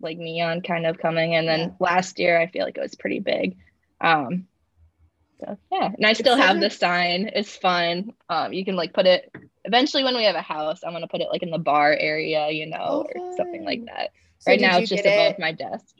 like 0.00 0.18
neon 0.18 0.62
kind 0.62 0.86
of 0.86 0.98
coming, 0.98 1.34
and 1.36 1.46
then 1.46 1.60
yeah. 1.60 1.70
last 1.78 2.18
year 2.18 2.40
I 2.40 2.48
feel 2.48 2.64
like 2.64 2.76
it 2.76 2.82
was 2.82 2.96
pretty 2.96 3.20
big. 3.20 3.58
Um, 4.00 4.48
so 5.38 5.58
yeah, 5.70 5.92
and 5.94 6.06
I 6.06 6.14
still 6.14 6.36
have 6.36 6.58
the 6.58 6.70
sign. 6.70 7.30
It's 7.34 7.56
fun. 7.56 8.14
Um, 8.28 8.52
you 8.52 8.64
can 8.64 8.74
like 8.74 8.94
put 8.94 9.06
it. 9.06 9.30
Eventually, 9.64 10.02
when 10.02 10.16
we 10.16 10.24
have 10.24 10.34
a 10.34 10.42
house, 10.42 10.80
I'm 10.82 10.92
gonna 10.92 11.06
put 11.06 11.20
it 11.20 11.28
like 11.30 11.42
in 11.42 11.50
the 11.50 11.58
bar 11.58 11.92
area, 11.92 12.50
you 12.50 12.66
know, 12.66 13.04
okay. 13.04 13.20
or 13.20 13.36
something 13.36 13.64
like 13.64 13.84
that. 13.84 14.10
So 14.38 14.50
right 14.50 14.60
now, 14.60 14.78
it's 14.78 14.88
just 14.88 15.04
above 15.04 15.32
it, 15.32 15.38
my 15.38 15.52
desk. 15.52 15.94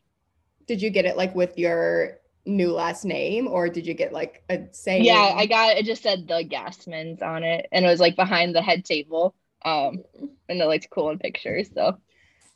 Did 0.67 0.81
you 0.81 0.91
get 0.91 1.05
it 1.05 1.17
like 1.17 1.35
with 1.35 1.59
your 1.59 2.19
new 2.45 2.73
last 2.73 3.05
name 3.05 3.47
or 3.47 3.69
did 3.69 3.87
you 3.87 3.95
get 3.95 4.13
like 4.13 4.43
a 4.49 4.63
saying? 4.73 5.05
Yeah, 5.05 5.33
I 5.37 5.47
got 5.47 5.77
it 5.77 5.85
just 5.85 6.03
said 6.03 6.27
the 6.27 6.45
Gasmans 6.45 7.23
on 7.23 7.45
it 7.45 7.69
and 7.71 7.85
it 7.85 7.89
was 7.89 8.01
like 8.01 8.17
behind 8.17 8.55
the 8.55 8.63
head 8.63 8.85
table. 8.85 9.35
Um 9.65 10.05
and 10.49 10.61
it 10.61 10.67
looked 10.67 10.91
cool 10.91 11.11
in 11.11 11.19
pictures. 11.19 11.71
So 11.75 11.99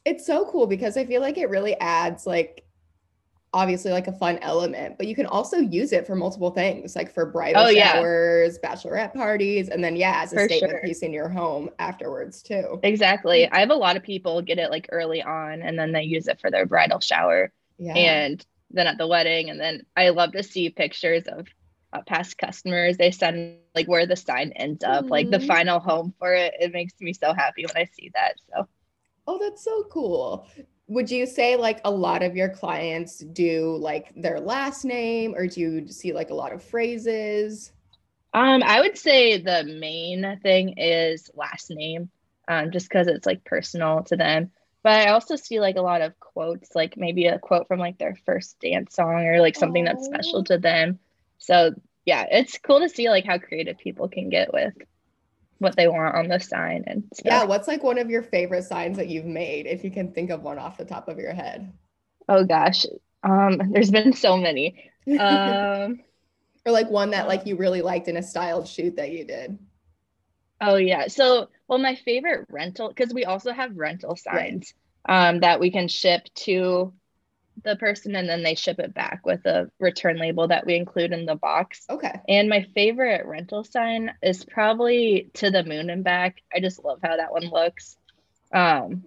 it's 0.04 0.26
so 0.26 0.46
cool 0.50 0.66
because 0.66 0.96
I 0.96 1.04
feel 1.04 1.20
like 1.20 1.38
it 1.38 1.50
really 1.50 1.74
adds 1.80 2.26
like 2.26 2.62
obviously 3.52 3.90
like 3.90 4.06
a 4.06 4.12
fun 4.12 4.38
element, 4.42 4.98
but 4.98 5.06
you 5.06 5.14
can 5.14 5.26
also 5.26 5.56
use 5.58 5.92
it 5.92 6.06
for 6.06 6.14
multiple 6.14 6.50
things, 6.50 6.94
like 6.94 7.12
for 7.12 7.26
bridal 7.26 7.64
Oh, 7.64 7.68
yeah. 7.70 7.94
showers, 7.94 8.58
bachelorette 8.58 9.14
parties, 9.14 9.70
and 9.70 9.82
then 9.82 9.96
yeah, 9.96 10.20
as 10.22 10.32
a 10.32 10.36
For 10.36 10.46
statement 10.46 10.72
sure. 10.72 10.82
piece 10.88 11.02
in 11.02 11.12
your 11.12 11.28
home 11.28 11.70
afterwards 11.78 12.42
too. 12.42 12.80
Exactly. 12.82 13.50
I 13.50 13.60
have 13.60 13.70
a 13.70 13.74
lot 13.74 13.96
of 13.96 14.02
people 14.02 14.42
get 14.42 14.58
it 14.58 14.70
like 14.70 14.88
early 14.92 15.22
on 15.22 15.62
and 15.62 15.78
then 15.78 15.92
they 15.92 16.02
use 16.02 16.28
it 16.28 16.40
for 16.40 16.50
their 16.50 16.66
bridal 16.66 17.00
shower 17.00 17.50
Yeah. 17.78 17.96
and 17.96 18.44
then 18.70 18.86
at 18.86 18.98
the 18.98 19.06
wedding. 19.06 19.48
And 19.48 19.58
then 19.58 19.86
I 19.96 20.10
love 20.10 20.32
to 20.32 20.42
see 20.42 20.68
pictures 20.70 21.24
of 21.26 21.46
past 22.04 22.38
customers. 22.38 22.96
They 22.96 23.10
send 23.10 23.58
like 23.74 23.86
where 23.88 24.06
the 24.06 24.16
sign 24.16 24.52
ends 24.52 24.84
up, 24.84 25.10
like 25.10 25.30
the 25.30 25.38
Mhm. 25.38 25.40
final 25.40 25.80
home 25.80 26.14
for 26.18 26.34
it. 26.34 26.54
It 26.60 26.72
makes 26.72 26.94
me 27.00 27.12
so 27.12 27.32
happy 27.34 27.64
when 27.66 27.76
I 27.76 27.84
see 27.94 28.10
that. 28.14 28.34
So, 28.52 28.68
Oh, 29.26 29.38
that's 29.38 29.62
so 29.64 29.84
cool. 29.90 30.46
Would 30.88 31.10
you 31.10 31.26
say 31.26 31.56
like 31.56 31.80
a 31.84 31.90
lot 31.90 32.22
of 32.22 32.36
your 32.36 32.48
clients 32.48 33.18
do 33.18 33.76
like 33.76 34.12
their 34.16 34.40
last 34.40 34.84
name 34.84 35.34
or 35.34 35.46
do 35.46 35.60
you 35.60 35.88
see 35.88 36.12
like 36.12 36.30
a 36.30 36.34
lot 36.34 36.52
of 36.52 36.62
phrases? 36.62 37.72
um, 38.34 38.62
I 38.62 38.80
would 38.80 38.98
say 38.98 39.38
the 39.38 39.64
main 39.64 40.38
thing 40.42 40.74
is 40.78 41.30
last 41.34 41.70
name, 41.70 42.10
um, 42.48 42.70
just 42.70 42.88
because 42.88 43.06
it's 43.08 43.26
like 43.26 43.44
personal 43.44 44.02
to 44.04 44.16
them. 44.16 44.50
But 44.82 45.08
I 45.08 45.12
also 45.12 45.36
see 45.36 45.58
like 45.60 45.76
a 45.76 45.82
lot 45.82 46.02
of 46.02 46.18
quotes, 46.20 46.74
like 46.74 46.96
maybe 46.96 47.26
a 47.26 47.38
quote 47.38 47.66
from 47.66 47.80
like 47.80 47.98
their 47.98 48.16
first 48.26 48.58
dance 48.60 48.94
song 48.94 49.26
or 49.26 49.40
like 49.40 49.56
something 49.56 49.84
that's 49.84 50.04
special 50.04 50.44
to 50.44 50.58
them. 50.58 51.00
So 51.38 51.74
yeah, 52.04 52.26
it's 52.30 52.58
cool 52.58 52.80
to 52.80 52.88
see 52.88 53.08
like 53.08 53.24
how 53.24 53.38
creative 53.38 53.78
people 53.78 54.08
can 54.08 54.28
get 54.28 54.52
with 54.52 54.74
what 55.58 55.76
they 55.76 55.88
want 55.88 56.14
on 56.14 56.28
the 56.28 56.38
sign 56.38 56.84
and 56.86 57.04
stuff. 57.12 57.24
Yeah, 57.24 57.44
what's 57.44 57.68
like 57.68 57.82
one 57.82 57.98
of 57.98 58.10
your 58.10 58.22
favorite 58.22 58.64
signs 58.64 58.96
that 58.98 59.08
you've 59.08 59.24
made 59.24 59.66
if 59.66 59.84
you 59.84 59.90
can 59.90 60.12
think 60.12 60.30
of 60.30 60.42
one 60.42 60.58
off 60.58 60.76
the 60.78 60.84
top 60.84 61.08
of 61.08 61.18
your 61.18 61.32
head? 61.32 61.72
Oh 62.28 62.44
gosh. 62.44 62.86
Um, 63.22 63.60
there's 63.72 63.90
been 63.90 64.12
so 64.12 64.36
many. 64.36 64.90
Um, 65.18 66.00
or 66.66 66.72
like 66.72 66.90
one 66.90 67.10
that 67.10 67.28
like 67.28 67.46
you 67.46 67.56
really 67.56 67.82
liked 67.82 68.08
in 68.08 68.16
a 68.16 68.22
styled 68.22 68.68
shoot 68.68 68.96
that 68.96 69.12
you 69.12 69.24
did. 69.24 69.58
oh 70.60 70.76
yeah. 70.76 71.08
So 71.08 71.48
well, 71.68 71.78
my 71.78 71.96
favorite 71.96 72.46
rental 72.50 72.88
because 72.88 73.12
we 73.12 73.24
also 73.24 73.52
have 73.52 73.76
rental 73.76 74.16
signs 74.16 74.74
um, 75.08 75.40
that 75.40 75.60
we 75.60 75.70
can 75.70 75.88
ship 75.88 76.22
to 76.34 76.92
the 77.62 77.76
person 77.76 78.14
and 78.16 78.28
then 78.28 78.42
they 78.42 78.54
ship 78.54 78.78
it 78.78 78.94
back 78.94 79.24
with 79.24 79.44
a 79.46 79.70
return 79.80 80.18
label 80.18 80.48
that 80.48 80.66
we 80.66 80.76
include 80.76 81.12
in 81.12 81.26
the 81.26 81.34
box. 81.34 81.86
Okay. 81.88 82.20
And 82.28 82.48
my 82.48 82.66
favorite 82.74 83.26
rental 83.26 83.64
sign 83.64 84.12
is 84.22 84.44
probably 84.44 85.30
to 85.34 85.50
the 85.50 85.64
moon 85.64 85.90
and 85.90 86.04
back. 86.04 86.42
I 86.54 86.60
just 86.60 86.84
love 86.84 87.00
how 87.02 87.16
that 87.16 87.32
one 87.32 87.48
looks. 87.50 87.96
Um, 88.52 89.04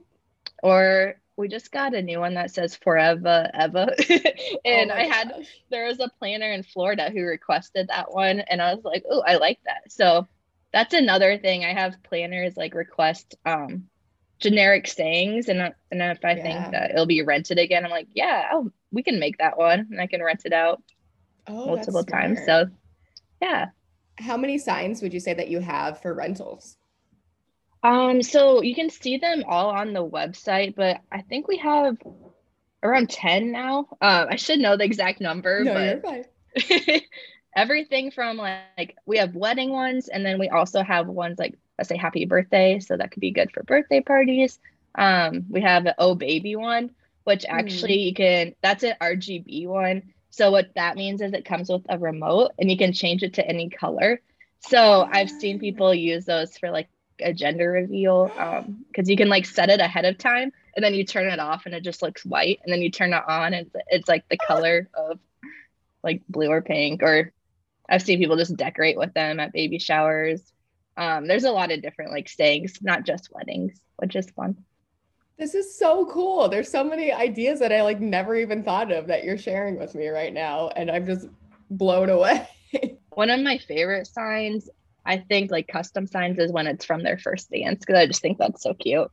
or 0.61 1.19
we 1.37 1.47
just 1.47 1.71
got 1.71 1.93
a 1.95 2.01
new 2.01 2.19
one 2.19 2.33
that 2.33 2.51
says 2.51 2.75
forever 2.75 3.49
ever. 3.53 3.87
and 4.65 4.91
Oh 4.91 4.95
I 4.95 5.03
had 5.03 5.29
gosh. 5.29 5.47
there 5.69 5.85
was 5.85 5.99
a 5.99 6.11
planner 6.19 6.51
in 6.51 6.63
Florida 6.63 7.09
who 7.09 7.23
requested 7.23 7.87
that 7.87 8.13
one 8.13 8.39
and 8.41 8.61
I 8.61 8.73
was 8.73 8.83
like, 8.83 9.05
"Oh, 9.09 9.21
I 9.25 9.35
like 9.37 9.59
that." 9.65 9.91
So 9.91 10.27
that's 10.73 10.93
another 10.93 11.37
thing. 11.37 11.63
I 11.63 11.73
have 11.73 12.03
planners 12.03 12.57
like 12.57 12.73
request 12.73 13.35
um 13.45 13.87
generic 14.39 14.87
sayings 14.87 15.49
and 15.49 15.61
uh, 15.61 15.71
and 15.91 16.01
if 16.01 16.23
I 16.23 16.33
Yeah. 16.35 16.43
think 16.43 16.71
that 16.71 16.91
it'll 16.91 17.05
be 17.05 17.21
rented 17.23 17.59
again, 17.59 17.85
I'm 17.85 17.91
like, 17.91 18.07
"Yeah, 18.13 18.49
oh, 18.53 18.71
we 18.91 19.03
can 19.03 19.19
make 19.19 19.37
that 19.39 19.57
one 19.57 19.87
and 19.91 20.01
I 20.01 20.07
can 20.07 20.23
rent 20.23 20.41
it 20.45 20.53
out 20.53 20.81
oh, 21.47 21.65
multiple 21.67 22.03
times." 22.03 22.39
So 22.45 22.67
yeah. 23.41 23.67
how 24.19 24.37
many 24.37 24.57
signs 24.57 25.01
would 25.01 25.13
you 25.13 25.19
say 25.19 25.33
that 25.33 25.49
you 25.49 25.59
have 25.59 26.01
for 26.01 26.13
rentals? 26.13 26.77
Um, 27.83 28.21
so 28.21 28.61
you 28.61 28.75
can 28.75 28.89
see 28.89 29.17
them 29.17 29.43
all 29.47 29.69
on 29.69 29.93
the 29.93 30.05
website, 30.05 30.75
but 30.75 31.01
I 31.11 31.21
think 31.21 31.47
we 31.47 31.57
have 31.57 31.97
around 32.83 33.09
10 33.09 33.51
now. 33.51 33.87
Um, 34.01 34.27
I 34.29 34.35
should 34.35 34.59
know 34.59 34.77
the 34.77 34.83
exact 34.83 35.21
number, 35.21 35.63
No, 35.63 35.73
but 35.73 35.83
you're 35.83 36.01
fine. 36.01 36.25
everything 37.55 38.11
from 38.11 38.37
like, 38.37 38.61
like 38.77 38.95
we 39.05 39.17
have 39.17 39.35
wedding 39.35 39.71
ones, 39.71 40.07
and 40.09 40.25
then 40.25 40.39
we 40.39 40.49
also 40.49 40.83
have 40.83 41.07
ones 41.07 41.39
like 41.39 41.57
let's 41.79 41.89
say 41.89 41.97
happy 41.97 42.25
birthday, 42.25 42.79
so 42.79 42.97
that 42.97 43.11
could 43.11 43.21
be 43.21 43.31
good 43.31 43.51
for 43.53 43.63
birthday 43.63 44.01
parties. 44.01 44.59
Um, 44.95 45.45
we 45.49 45.61
have 45.61 45.85
an 45.85 45.93
oh 45.97 46.15
baby 46.15 46.55
one, 46.55 46.91
which 47.23 47.45
actually 47.47 47.99
you 47.99 48.13
can 48.13 48.55
that's 48.61 48.83
an 48.83 48.95
RGB 49.01 49.67
one. 49.67 50.13
So 50.29 50.51
what 50.51 50.75
that 50.75 50.97
means 50.97 51.21
is 51.21 51.33
it 51.33 51.45
comes 51.45 51.69
with 51.69 51.83
a 51.89 51.97
remote 51.97 52.51
and 52.59 52.69
you 52.69 52.77
can 52.77 52.93
change 52.93 53.23
it 53.23 53.35
to 53.35 53.47
any 53.47 53.69
color. 53.69 54.21
So 54.59 55.07
I've 55.09 55.31
seen 55.31 55.57
Ah. 55.57 55.59
people 55.59 55.95
use 55.95 56.25
those 56.25 56.57
for 56.57 56.69
like 56.69 56.89
a 57.21 57.33
gender 57.33 57.71
reveal 57.71 58.31
um 58.37 58.85
because 58.87 59.09
you 59.09 59.17
can 59.17 59.29
like 59.29 59.45
set 59.45 59.69
it 59.69 59.79
ahead 59.81 60.05
of 60.05 60.17
time 60.17 60.51
and 60.75 60.83
then 60.83 60.93
you 60.93 61.05
turn 61.05 61.27
it 61.29 61.39
off 61.39 61.65
and 61.65 61.75
it 61.75 61.83
just 61.83 62.01
looks 62.01 62.25
white 62.25 62.59
and 62.63 62.71
then 62.73 62.81
you 62.81 62.91
turn 62.91 63.13
it 63.13 63.23
on 63.27 63.53
and 63.53 63.67
it's, 63.67 63.75
it's 63.89 64.07
like 64.09 64.27
the 64.29 64.37
color 64.37 64.89
of 64.93 65.19
like 66.03 66.21
blue 66.29 66.49
or 66.49 66.61
pink 66.61 67.03
or 67.03 67.33
I've 67.89 68.03
seen 68.03 68.19
people 68.19 68.37
just 68.37 68.55
decorate 68.55 68.97
with 68.97 69.13
them 69.13 69.39
at 69.39 69.51
baby 69.51 69.79
showers. 69.79 70.41
Um, 70.99 71.27
there's 71.27 71.45
a 71.45 71.51
lot 71.51 71.71
of 71.71 71.81
different 71.81 72.11
like 72.11 72.27
sayings, 72.27 72.77
not 72.81 73.05
just 73.05 73.29
weddings, 73.31 73.79
which 73.95 74.17
is 74.17 74.29
fun. 74.31 74.57
This 75.37 75.55
is 75.55 75.79
so 75.79 76.05
cool. 76.07 76.49
There's 76.49 76.69
so 76.69 76.83
many 76.83 77.13
ideas 77.13 77.61
that 77.61 77.71
I 77.71 77.83
like 77.83 78.01
never 78.01 78.35
even 78.35 78.63
thought 78.63 78.91
of 78.91 79.07
that 79.07 79.23
you're 79.23 79.37
sharing 79.37 79.79
with 79.79 79.95
me 79.95 80.09
right 80.09 80.33
now. 80.33 80.67
And 80.75 80.91
I'm 80.91 81.05
just 81.05 81.29
blown 81.69 82.09
away. 82.09 82.45
One 83.11 83.29
of 83.29 83.39
my 83.39 83.57
favorite 83.59 84.07
signs, 84.07 84.69
I 85.05 85.19
think 85.19 85.51
like 85.51 85.69
custom 85.69 86.05
signs 86.05 86.37
is 86.37 86.51
when 86.51 86.67
it's 86.67 86.83
from 86.83 87.01
their 87.01 87.17
first 87.17 87.49
dance 87.49 87.79
because 87.79 87.95
I 87.95 88.05
just 88.05 88.21
think 88.21 88.37
that's 88.37 88.61
so 88.61 88.73
cute. 88.73 89.09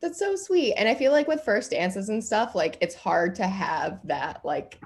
That's 0.00 0.20
so 0.20 0.36
sweet. 0.36 0.74
And 0.74 0.88
I 0.88 0.94
feel 0.94 1.10
like 1.10 1.26
with 1.26 1.42
first 1.42 1.72
dances 1.72 2.10
and 2.10 2.22
stuff, 2.22 2.54
like 2.54 2.78
it's 2.80 2.94
hard 2.94 3.34
to 3.36 3.46
have 3.48 3.98
that 4.04 4.44
like 4.44 4.78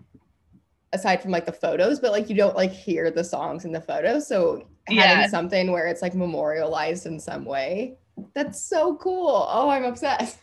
aside 0.95 1.21
from 1.21 1.31
like 1.31 1.45
the 1.45 1.53
photos, 1.53 2.01
but 2.01 2.13
like 2.13 2.31
you 2.31 2.37
don't 2.37 2.57
like 2.57 2.73
hear 2.73 3.11
the 3.11 3.23
songs 3.23 3.67
in 3.67 3.73
the 3.73 3.83
photos. 3.83 4.27
So 4.27 4.67
having 4.89 4.99
Yeah. 4.99 5.27
something 5.29 5.71
where 5.71 5.87
it's 5.87 6.03
like 6.03 6.15
memorialized 6.15 7.07
in 7.07 7.19
some 7.21 7.45
way, 7.45 7.97
that's 8.35 8.61
so 8.61 8.97
cool. 8.97 9.47
Oh, 9.49 9.69
I'm 9.69 9.85
obsessed. 9.85 10.39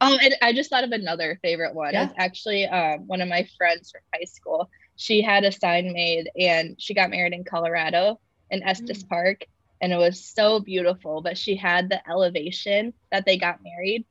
Um, 0.00 0.18
and 0.22 0.34
I 0.42 0.52
just 0.52 0.68
thought 0.70 0.84
of 0.84 0.92
another 0.92 1.38
favorite 1.42 1.74
one. 1.74 1.94
Yeah. 1.94 2.04
It's 2.04 2.14
actually 2.18 2.66
um, 2.66 3.06
one 3.06 3.20
of 3.20 3.28
my 3.28 3.48
friends 3.56 3.90
from 3.90 4.02
high 4.14 4.24
school. 4.24 4.68
She 4.96 5.22
had 5.22 5.44
a 5.44 5.52
sign 5.52 5.92
made 5.92 6.30
and 6.38 6.76
she 6.78 6.92
got 6.94 7.10
married 7.10 7.32
in 7.32 7.44
Colorado 7.44 8.20
in 8.50 8.62
Estes 8.62 9.02
Park. 9.04 9.44
And 9.80 9.92
it 9.92 9.96
was 9.96 10.22
so 10.22 10.60
beautiful. 10.60 11.22
But 11.22 11.38
she 11.38 11.56
had 11.56 11.88
the 11.88 12.00
elevation 12.10 12.92
that 13.10 13.24
they 13.24 13.38
got 13.38 13.62
married 13.62 14.04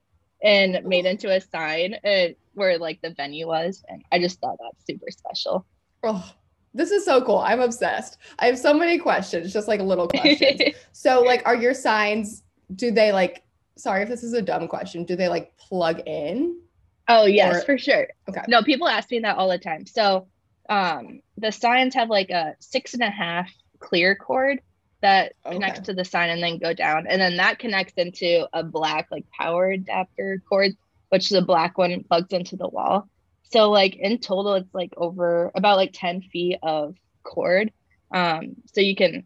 and 0.44 0.84
made 0.86 1.05
into 1.05 1.32
a 1.32 1.39
sign 1.41 1.96
uh, 2.03 2.27
where 2.53 2.77
like 2.77 3.01
the 3.01 3.12
venue 3.12 3.48
was. 3.48 3.84
And 3.88 4.03
I 4.12 4.20
just 4.20 4.39
thought 4.39 4.58
that's 4.60 4.86
super 4.88 5.12
special. 5.12 5.65
Oh, 6.03 6.32
this 6.75 6.91
is 6.91 7.03
so 7.05 7.22
cool. 7.24 7.39
I'm 7.39 7.62
obsessed. 7.62 8.17
I 8.39 8.46
have 8.48 8.60
so 8.60 8.74
many 8.74 8.98
questions, 9.00 9.51
just 9.53 9.67
like 9.67 9.79
little 9.82 10.08
questions. 10.08 10.62
so, 10.91 11.22
like, 11.22 11.41
are 11.46 11.55
your 11.55 11.74
signs, 11.74 12.44
do 12.75 12.91
they 12.91 13.12
like, 13.12 13.44
sorry 13.77 14.03
if 14.03 14.10
this 14.10 14.24
is 14.24 14.34
a 14.34 14.41
dumb 14.41 14.67
question, 14.67 15.03
do 15.05 15.15
they 15.15 15.27
like 15.29 15.55
plug 15.58 16.01
in? 16.05 16.60
Oh 17.08 17.25
yes, 17.25 17.58
Or- 17.58 17.65
for 17.65 17.77
sure. 17.77 18.08
Okay. 18.29 18.41
No, 18.48 18.62
people 18.63 18.88
ask 18.88 19.10
me 19.12 19.20
that 19.20 19.38
all 19.38 19.50
the 19.50 19.58
time. 19.58 19.86
So 19.86 20.27
um 20.67 21.22
the 21.38 21.51
signs 21.51 21.94
have 21.94 22.10
like 22.10 22.32
a 22.32 22.55
six 22.60 22.94
and 22.96 23.03
a 23.03 23.10
half 23.10 23.51
clear 23.79 24.15
cord 24.15 24.60
that 25.01 25.34
connects 25.46 25.79
Okay. 25.82 25.86
to 25.86 25.94
the 25.94 26.03
sign 26.05 26.32
and 26.32 26.41
then 26.41 26.58
go 26.58 26.74
down. 26.74 27.05
And 27.08 27.22
then 27.22 27.38
that 27.38 27.60
connects 27.60 27.94
into 27.98 28.48
a 28.53 28.63
black 28.63 29.08
like 29.12 29.25
power 29.29 29.70
adapter 29.70 30.41
cord, 30.50 30.72
which 31.10 31.29
the 31.29 31.44
black 31.44 31.77
one 31.77 32.03
plugs 32.05 32.34
into 32.34 32.55
the 32.55 32.67
wall. 32.67 33.08
So 33.52 33.70
like 33.70 33.96
in 33.96 34.18
total 34.20 34.56
it's 34.56 34.74
like 34.74 34.94
over 34.98 35.52
about 35.56 35.78
like 35.78 35.92
10 35.94 36.22
feet 36.22 36.60
of 36.64 36.96
cord. 37.24 37.72
Um 38.14 38.56
so 38.74 38.82
you 38.82 38.96
can 38.96 39.25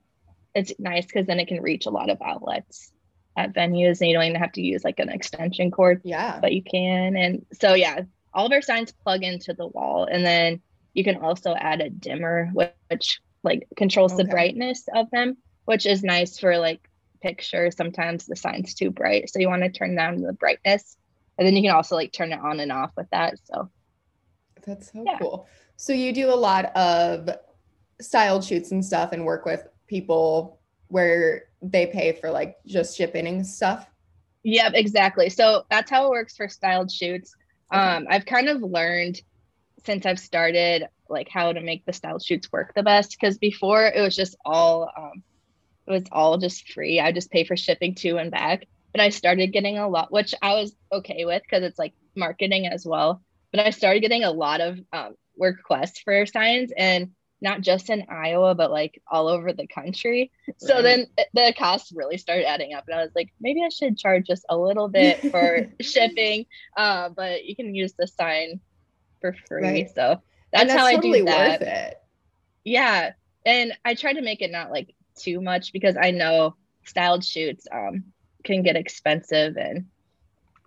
it's 0.55 0.73
nice 0.79 1.05
because 1.05 1.27
then 1.27 1.39
it 1.39 1.47
can 1.47 1.61
reach 1.61 1.85
a 1.85 1.91
lot 1.91 2.09
of 2.09 2.21
outlets 2.21 2.91
at 3.37 3.53
venues 3.53 4.01
and 4.01 4.09
you 4.09 4.13
don't 4.13 4.25
even 4.25 4.41
have 4.41 4.51
to 4.53 4.61
use 4.61 4.83
like 4.83 4.99
an 4.99 5.09
extension 5.09 5.71
cord 5.71 6.01
Yeah. 6.03 6.39
but 6.41 6.51
you 6.53 6.63
can. 6.63 7.15
And 7.15 7.45
so, 7.53 7.73
yeah, 7.73 8.01
all 8.33 8.45
of 8.45 8.51
our 8.51 8.61
signs 8.61 8.91
plug 8.91 9.23
into 9.23 9.53
the 9.53 9.67
wall. 9.67 10.07
And 10.11 10.25
then 10.25 10.61
you 10.93 11.03
can 11.03 11.17
also 11.17 11.53
add 11.53 11.81
a 11.81 11.89
dimmer, 11.89 12.49
which, 12.53 12.71
which 12.89 13.21
like 13.43 13.67
controls 13.77 14.17
the 14.17 14.25
brightness 14.25 14.83
of 14.93 15.09
them, 15.11 15.37
which 15.65 15.85
is 15.85 16.03
nice 16.03 16.37
for 16.39 16.57
like 16.57 16.81
pictures. 17.21 17.77
Sometimes 17.77 18.25
the 18.25 18.35
sign's 18.35 18.73
too 18.73 18.91
bright. 18.91 19.29
So 19.29 19.39
you 19.39 19.47
want 19.47 19.63
to 19.63 19.69
turn 19.69 19.95
down 19.95 20.19
the 20.21 20.33
brightness. 20.33 20.97
And 21.37 21.47
then 21.47 21.55
you 21.55 21.61
can 21.61 21.75
also 21.75 21.95
like 21.95 22.11
turn 22.11 22.33
it 22.33 22.39
on 22.39 22.59
and 22.59 22.71
off 22.71 22.91
with 22.97 23.07
that. 23.11 23.35
So, 23.45 23.69
That's 24.65 24.91
so 24.91 25.03
Yeah. 25.05 25.17
cool. 25.19 25.47
So 25.75 25.93
you 25.93 26.13
do 26.13 26.33
a 26.33 26.35
lot 26.35 26.75
of 26.75 27.29
styled 28.01 28.43
shoots 28.43 28.71
and 28.71 28.83
stuff 28.83 29.11
and 29.11 29.25
work 29.25 29.45
with 29.45 29.67
people 29.87 30.59
where 30.87 31.45
they 31.61 31.87
pay 31.87 32.13
for 32.13 32.31
like 32.31 32.57
just 32.65 32.97
shipping 32.97 33.27
and 33.27 33.45
stuff. 33.45 33.89
Yep, 34.43 34.73
exactly. 34.75 35.29
So 35.29 35.63
that's 35.69 35.91
how 35.91 36.07
it 36.07 36.09
works 36.11 36.37
for 36.37 36.47
styled 36.47 36.91
shoots. 36.91 37.35
Okay. 37.73 37.81
Um, 37.81 38.07
I've 38.09 38.25
kind 38.25 38.49
of 38.49 38.61
learned 38.61 39.21
since 39.85 40.05
I've 40.05 40.19
started 40.19 40.87
like 41.09 41.27
how 41.29 41.51
to 41.51 41.61
make 41.61 41.85
the 41.85 41.93
styled 41.93 42.23
shoots 42.23 42.51
work 42.51 42.73
the 42.75 42.83
best 42.83 43.17
because 43.19 43.37
before 43.37 43.85
it 43.87 44.01
was 44.01 44.15
just 44.15 44.35
all 44.45 44.89
um, 44.97 45.23
it 45.87 45.91
was 45.91 46.03
all 46.11 46.37
just 46.37 46.71
free. 46.71 46.99
I 46.99 47.11
just 47.11 47.31
pay 47.31 47.43
for 47.43 47.57
shipping 47.57 47.95
to 47.95 48.17
and 48.17 48.31
back. 48.31 48.65
But 48.91 49.01
I 49.01 49.09
started 49.09 49.47
getting 49.53 49.77
a 49.77 49.87
lot, 49.87 50.11
which 50.11 50.33
I 50.41 50.55
was 50.55 50.75
okay 50.91 51.25
with 51.25 51.43
because 51.43 51.63
it's 51.63 51.77
like 51.77 51.93
marketing 52.15 52.65
as 52.67 52.85
well. 52.85 53.21
But 53.51 53.65
I 53.65 53.69
started 53.71 54.01
getting 54.01 54.23
a 54.23 54.31
lot 54.31 54.61
of 54.61 54.79
um, 54.93 55.15
work 55.37 55.57
requests 55.57 55.99
for 55.99 56.25
signs 56.25 56.71
and 56.75 57.11
not 57.41 57.61
just 57.61 57.89
in 57.89 58.05
Iowa, 58.09 58.53
but 58.53 58.69
like 58.69 59.01
all 59.09 59.27
over 59.29 59.53
the 59.53 59.65
country. 59.65 60.29
So 60.57 60.81
then 60.81 61.07
the 61.33 61.53
costs 61.57 61.91
really 61.95 62.17
started 62.17 62.45
adding 62.47 62.73
up. 62.73 62.83
And 62.87 62.99
I 62.99 63.01
was 63.01 63.11
like, 63.15 63.29
maybe 63.39 63.63
I 63.63 63.69
should 63.69 63.97
charge 63.97 64.27
just 64.27 64.45
a 64.49 64.57
little 64.57 64.89
bit 64.89 65.21
for 65.31 65.67
shipping, 65.81 66.45
uh, 66.75 67.09
but 67.09 67.45
you 67.45 67.55
can 67.55 67.73
use 67.73 67.93
the 67.97 68.07
sign 68.07 68.59
for 69.21 69.33
free. 69.47 69.63
Right. 69.63 69.89
So 69.95 70.21
And 70.51 70.69
that's, 70.69 70.73
how 70.73 70.89
totally 70.91 71.19
I 71.19 71.19
do 71.19 71.25
that. 71.25 71.59
worth 71.61 71.67
it. 71.69 71.97
Yeah. 72.65 73.11
And 73.45 73.71
I 73.85 73.95
try 73.95 74.13
to 74.13 74.21
make 74.21 74.41
it 74.41 74.51
not 74.51 74.69
like 74.71 74.93
too 75.17 75.41
much 75.41 75.71
because 75.71 75.95
I 75.95 76.11
know 76.11 76.55
styled 76.85 77.23
shoots 77.23 77.67
um, 77.71 78.03
can 78.43 78.63
get 78.63 78.75
expensive 78.75 79.55
and 79.57 79.75
Right. 79.75 79.83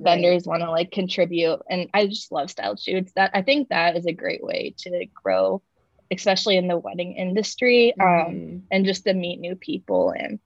Vendors 0.02 0.44
want 0.46 0.62
to 0.62 0.70
like 0.70 0.90
contribute. 0.90 1.60
And 1.70 1.88
I 1.94 2.06
just 2.06 2.32
love 2.32 2.50
styled 2.50 2.80
shoots. 2.80 3.12
That 3.16 3.30
I 3.34 3.42
think 3.42 3.68
that 3.68 3.96
is 3.96 4.06
a 4.06 4.12
great 4.12 4.42
way 4.42 4.74
to 4.78 5.06
grow, 5.22 5.62
especially 6.10 6.56
in 6.56 6.68
the 6.68 6.78
wedding 6.78 7.12
industry. 7.14 7.94
Um, 7.98 8.06
Mhm. 8.08 8.62
and 8.70 8.84
just 8.86 9.04
to 9.04 9.14
meet 9.14 9.40
new 9.40 9.54
people 9.56 10.10
and 10.10 10.40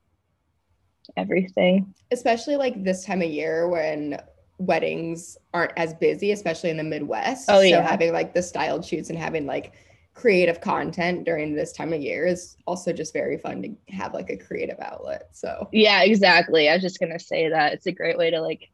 everything. 1.15 1.93
especially 2.11 2.55
like 2.55 2.83
this 2.83 3.03
time 3.05 3.21
of 3.21 3.29
year 3.29 3.67
when 3.67 4.17
weddings 4.59 5.37
aren't 5.53 5.71
as 5.77 5.93
busy, 5.95 6.31
especially 6.31 6.69
in 6.69 6.77
the 6.77 6.83
Midwest. 6.83 7.49
Oh, 7.49 7.59
So 7.59 7.67
yeah. 7.67 7.81
having 7.81 8.13
like 8.13 8.33
the 8.33 8.41
styled 8.41 8.85
shoots 8.85 9.09
and 9.09 9.17
having 9.19 9.45
like 9.45 9.73
creative 10.13 10.61
content 10.61 11.25
during 11.25 11.53
this 11.53 11.73
time 11.73 11.93
of 11.93 12.01
year 12.01 12.25
is 12.25 12.55
also 12.65 12.91
just 12.93 13.13
very 13.13 13.37
fun 13.37 13.61
to 13.61 13.93
have 13.93 14.13
like 14.13 14.29
a 14.29 14.37
creative 14.37 14.79
outlet. 14.79 15.27
So 15.33 15.67
Yeah, 15.71 16.01
exactly. 16.03 16.69
I 16.69 16.73
was 16.73 16.81
just 16.81 16.99
gonna 16.99 17.19
say 17.19 17.49
that 17.49 17.73
it's 17.73 17.85
a 17.87 17.91
great 17.91 18.17
way 18.17 18.31
to 18.31 18.41
like 18.41 18.69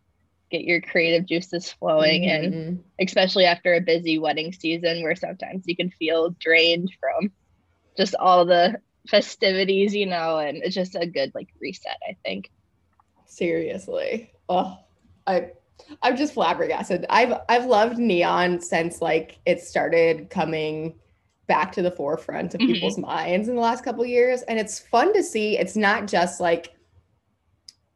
get 0.54 0.64
your 0.66 0.80
creative 0.82 1.26
juices 1.26 1.72
flowing 1.72 2.28
and 2.28 2.54
Mhm. 2.54 2.84
especially 3.02 3.46
after 3.46 3.74
a 3.74 3.82
busy 3.82 4.20
wedding 4.20 4.54
season 4.54 5.02
where 5.02 5.16
sometimes 5.16 5.64
you 5.66 5.76
can 5.76 5.90
feel 5.90 6.30
drained 6.40 6.92
from 7.00 7.32
just 7.98 8.14
all 8.20 8.46
the 8.46 8.80
festivities, 9.10 9.96
you 9.96 10.06
know, 10.06 10.38
and 10.38 10.58
it's 10.58 10.76
just 10.76 10.96
a 10.96 11.08
good 11.08 11.32
like 11.34 11.50
reset, 11.60 11.98
I 12.08 12.16
think. 12.24 12.52
seriously. 13.26 14.32
Oh, 14.48 14.78
I 15.26 15.50
I'm 16.04 16.16
just 16.16 16.36
flabbergasted. 16.36 17.08
I've 17.10 17.34
I've 17.50 17.66
loved 17.66 17.98
neon 17.98 18.62
since 18.62 19.02
like 19.02 19.40
it 19.46 19.60
started 19.62 20.30
coming 20.30 21.00
back 21.48 21.72
to 21.74 21.82
the 21.82 21.92
forefront 21.92 22.54
of 22.54 22.62
Mhm. 22.62 22.68
people's 22.68 22.98
minds 23.00 23.48
in 23.48 23.56
the 23.56 23.62
last 23.62 23.84
couple 23.84 24.06
years 24.06 24.44
and 24.44 24.60
it's 24.60 24.80
fun 24.80 25.14
to 25.14 25.24
see 25.24 25.58
it's 25.58 25.76
not 25.76 26.08
just 26.08 26.40
like 26.40 26.70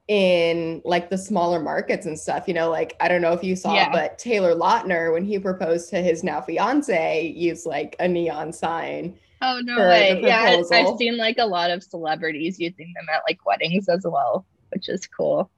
in 0.08 0.82
like 0.86 1.10
the 1.10 1.18
smaller 1.18 1.60
markets 1.60 2.06
and 2.06 2.18
stuff 2.18 2.48
you 2.48 2.54
know 2.54 2.70
like 2.70 2.96
i 3.02 3.10
don't 3.10 3.22
know 3.22 3.34
if 3.34 3.44
you 3.44 3.56
saw 3.58 3.74
Yeah. 3.74 3.92
but 3.92 4.18
taylor 4.18 4.56
lautner 4.56 5.12
when 5.12 5.26
he 5.26 5.38
proposed 5.38 5.90
to 5.90 6.02
his 6.02 6.24
now 6.24 6.40
fiance 6.40 7.28
used 7.28 7.66
like 7.66 7.96
a 8.00 8.08
neon 8.08 8.54
sign 8.54 9.18
Oh 9.42 9.60
no 9.64 9.78
way. 9.78 10.20
Yeah, 10.24 10.62
I've 10.72 10.98
seen 10.98 11.18
like 11.18 11.38
a 11.38 11.46
lot 11.46 11.70
of 11.70 11.84
celebrities 11.84 12.60
using 12.60 12.92
them 12.96 13.06
at 13.14 13.22
like 13.30 13.46
weddings 13.46 13.88
as 13.88 14.04
well, 14.04 14.46
which 14.70 14.90
is 14.90 15.06
cool. 15.06 15.52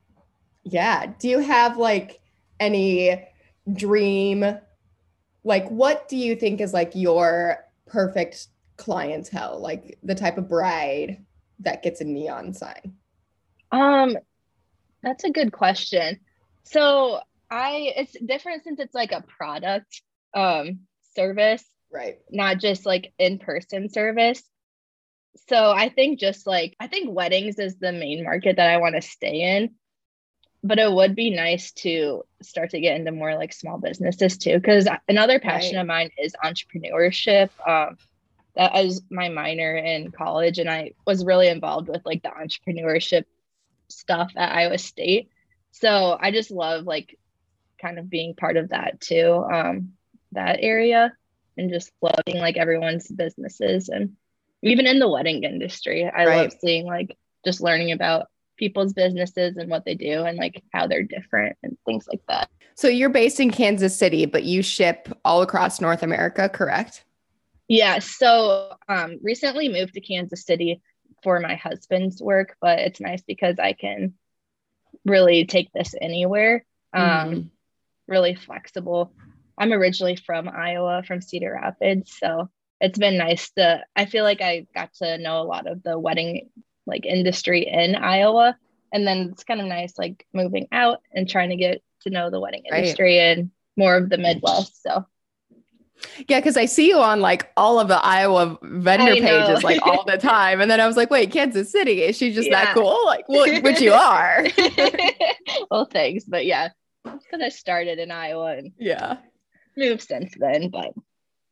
Yeah. 0.63 1.13
Do 1.17 1.29
you 1.29 1.39
have 1.39 1.77
like 1.77 2.19
any 2.59 3.25
dream? 3.71 4.43
Like, 5.45 5.69
what 5.69 6.09
do 6.09 6.17
you 6.17 6.35
think 6.35 6.59
is 6.59 6.73
like 6.73 6.91
your 6.93 7.63
perfect 7.87 8.47
clientele? 8.75 9.59
Like 9.61 9.97
the 10.03 10.15
type 10.15 10.37
of 10.37 10.49
bride 10.49 11.23
that 11.59 11.81
gets 11.81 12.01
a 12.01 12.03
neon 12.03 12.53
sign? 12.53 12.95
Um, 13.71 14.17
that's 15.01 15.23
a 15.23 15.31
good 15.31 15.51
question. 15.51 16.19
So 16.63 17.19
I 17.49 17.93
it's 17.95 18.15
different 18.19 18.63
since 18.63 18.79
it's 18.79 18.93
like 18.93 19.11
a 19.11 19.23
product 19.23 20.01
um 20.33 20.81
service, 21.15 21.63
Right. 21.91 22.19
not 22.29 22.59
just 22.59 22.85
like 22.85 23.13
in-person 23.17 23.89
service. 23.89 24.43
So 25.47 25.71
I 25.71 25.89
think 25.89 26.19
just 26.19 26.45
like 26.45 26.75
I 26.79 26.87
think 26.87 27.11
weddings 27.11 27.59
is 27.59 27.77
the 27.77 27.91
main 27.91 28.23
market 28.23 28.57
that 28.57 28.69
I 28.69 28.77
want 28.77 28.95
to 28.95 29.01
stay 29.01 29.57
in. 29.57 29.71
But 30.61 30.77
it 30.79 30.91
would 30.91 31.15
be 31.15 31.29
nice 31.29 31.71
to 31.83 32.23
start 32.41 32.71
to 32.71 32.81
get 32.81 32.97
into 32.99 33.11
more 33.13 33.35
like 33.35 33.53
small 33.53 33.77
businesses 33.77 34.37
too. 34.37 34.55
Because 34.59 34.87
another 35.07 35.39
passion 35.39 35.77
Right. 35.77 35.81
of 35.81 35.87
mine 35.87 36.09
is 36.17 36.35
entrepreneurship. 36.43 37.49
Um, 37.65 37.97
that 38.55 38.73
was 38.73 39.01
my 39.09 39.29
minor 39.29 39.75
in 39.77 40.11
college, 40.11 40.59
and 40.59 40.69
I 40.69 40.91
was 41.07 41.23
really 41.23 41.47
involved 41.47 41.87
with 41.87 42.01
like 42.05 42.23
the 42.23 42.29
entrepreneurship 42.29 43.23
stuff 43.89 44.31
at 44.35 44.51
Iowa 44.55 44.77
State. 44.77 45.29
So 45.71 46.17
I 46.19 46.31
just 46.31 46.51
love 46.51 46.85
like 46.85 47.17
kind 47.81 47.99
of 47.99 48.09
being 48.09 48.35
part 48.35 48.57
of 48.57 48.69
that 48.69 48.99
too, 48.99 49.45
um, 49.51 49.93
that 50.31 50.59
area, 50.61 51.13
and 51.57 51.69
just 51.69 51.91
loving 52.01 52.41
like 52.41 52.57
everyone's 52.57 53.07
businesses 53.07 53.89
and 53.89 54.15
even 54.61 54.87
in 54.87 54.99
the 54.99 55.09
wedding 55.09 55.43
industry, 55.43 56.05
I 56.05 56.25
love 56.25 56.53
seeing 56.59 56.85
like 56.85 57.17
just 57.45 57.61
learning 57.61 57.91
about 57.91 58.27
people's 58.57 58.93
businesses 58.93 59.55
and 59.55 59.69
what 59.69 59.85
they 59.85 59.95
do 59.95 60.23
and 60.23 60.37
like 60.37 60.61
how 60.73 60.87
they're 60.87 61.03
different 61.03 61.57
and 61.63 61.77
things 61.85 62.07
like 62.09 62.21
that. 62.27 62.49
So 62.75 62.87
you're 62.87 63.09
based 63.09 63.39
in 63.39 63.51
Kansas 63.51 63.97
City, 63.97 64.25
but 64.25 64.43
you 64.43 64.61
ship 64.61 65.07
all 65.23 65.41
across 65.41 65.79
North 65.79 66.03
America, 66.03 66.49
correct? 66.49 67.05
Yeah. 67.67 67.99
So 67.99 68.73
um 68.89 69.19
recently 69.21 69.69
moved 69.69 69.93
to 69.93 70.01
Kansas 70.01 70.45
City 70.45 70.81
for 71.23 71.39
my 71.39 71.55
husband's 71.55 72.21
work, 72.21 72.55
but 72.61 72.79
it's 72.79 72.99
nice 73.01 73.21
because 73.21 73.59
I 73.59 73.73
can 73.73 74.13
really 75.05 75.45
take 75.45 75.71
this 75.73 75.95
anywhere. 75.99 76.65
Um 76.93 77.29
Mhm. 77.29 77.49
really 78.07 78.35
flexible. 78.35 79.13
I'm 79.57 79.73
originally 79.73 80.15
from 80.15 80.49
Iowa, 80.49 81.03
from 81.03 81.21
Cedar 81.21 81.53
Rapids, 81.53 82.17
so 82.17 82.49
it's 82.81 82.97
been 82.97 83.17
nice 83.17 83.51
to 83.51 83.83
I 83.95 84.05
feel 84.05 84.23
like 84.23 84.41
I 84.41 84.65
got 84.73 84.93
to 84.95 85.17
know 85.17 85.41
a 85.41 85.43
lot 85.43 85.67
of 85.67 85.83
the 85.83 85.99
wedding 85.99 86.49
like 86.87 87.05
industry 87.05 87.67
in 87.67 87.95
Iowa 87.95 88.57
and 88.91 89.05
then 89.05 89.29
it's 89.31 89.43
kind 89.43 89.61
of 89.61 89.67
nice 89.67 89.97
like 89.97 90.25
moving 90.33 90.67
out 90.71 91.01
and 91.13 91.29
trying 91.29 91.49
to 91.49 91.55
get 91.55 91.83
to 92.01 92.09
know 92.09 92.29
the 92.31 92.39
wedding 92.39 92.63
Right. 92.71 92.79
industry 92.79 93.19
and 93.19 93.51
more 93.77 93.95
of 93.97 94.09
the 94.09 94.17
Midwest. 94.17 94.81
So 94.81 95.05
Yeah, 96.27 96.39
because 96.39 96.55
I 96.57 96.65
see 96.65 96.87
you 96.87 96.97
on 96.99 97.19
like 97.21 97.51
all 97.57 97.79
of 97.79 97.87
the 97.87 97.97
Iowa 98.03 98.57
vendor 98.61 99.15
pages 99.15 99.63
like 99.63 99.81
all 99.85 100.03
the 100.05 100.17
time. 100.33 100.61
And 100.61 100.69
then 100.71 100.79
I 100.79 100.87
was 100.87 100.95
like, 100.97 101.09
wait, 101.09 101.31
Kansas 101.31 101.71
City, 101.71 102.03
is 102.03 102.17
she 102.17 102.31
just 102.33 102.49
that 102.49 102.73
cool? 102.73 103.05
Like, 103.05 103.27
well, 103.27 103.61
which 103.61 103.81
you 103.81 103.91
are. 103.93 104.45
well, 105.71 105.85
thanks, 105.85 106.23
but 106.25 106.45
yeah, 106.45 106.69
because 107.03 107.41
I 107.41 107.49
started 107.49 107.99
in 107.99 108.11
Iowa 108.11 108.57
and 108.57 108.71
yeah. 108.77 109.17
moved 109.77 110.01
since 110.03 110.33
then. 110.37 110.69
But 110.69 110.93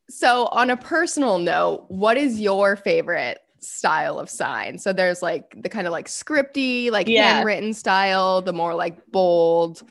So, 0.09 0.45
on 0.47 0.69
a 0.69 0.77
personal 0.77 1.39
note, 1.39 1.85
what 1.89 2.17
is 2.17 2.39
your 2.39 2.75
favorite 2.75 3.39
style 3.59 4.19
of 4.19 4.29
sign? 4.29 4.77
So, 4.77 4.93
there's 4.93 5.21
like 5.21 5.53
the 5.61 5.69
kind 5.69 5.87
of 5.87 5.91
like 5.91 6.07
scripty, 6.07 6.89
like 6.91 7.07
Yeah. 7.07 7.33
handwritten 7.35 7.73
style, 7.73 8.41
the 8.41 8.53
more 8.53 8.75
like 8.75 9.05
bold. 9.11 9.83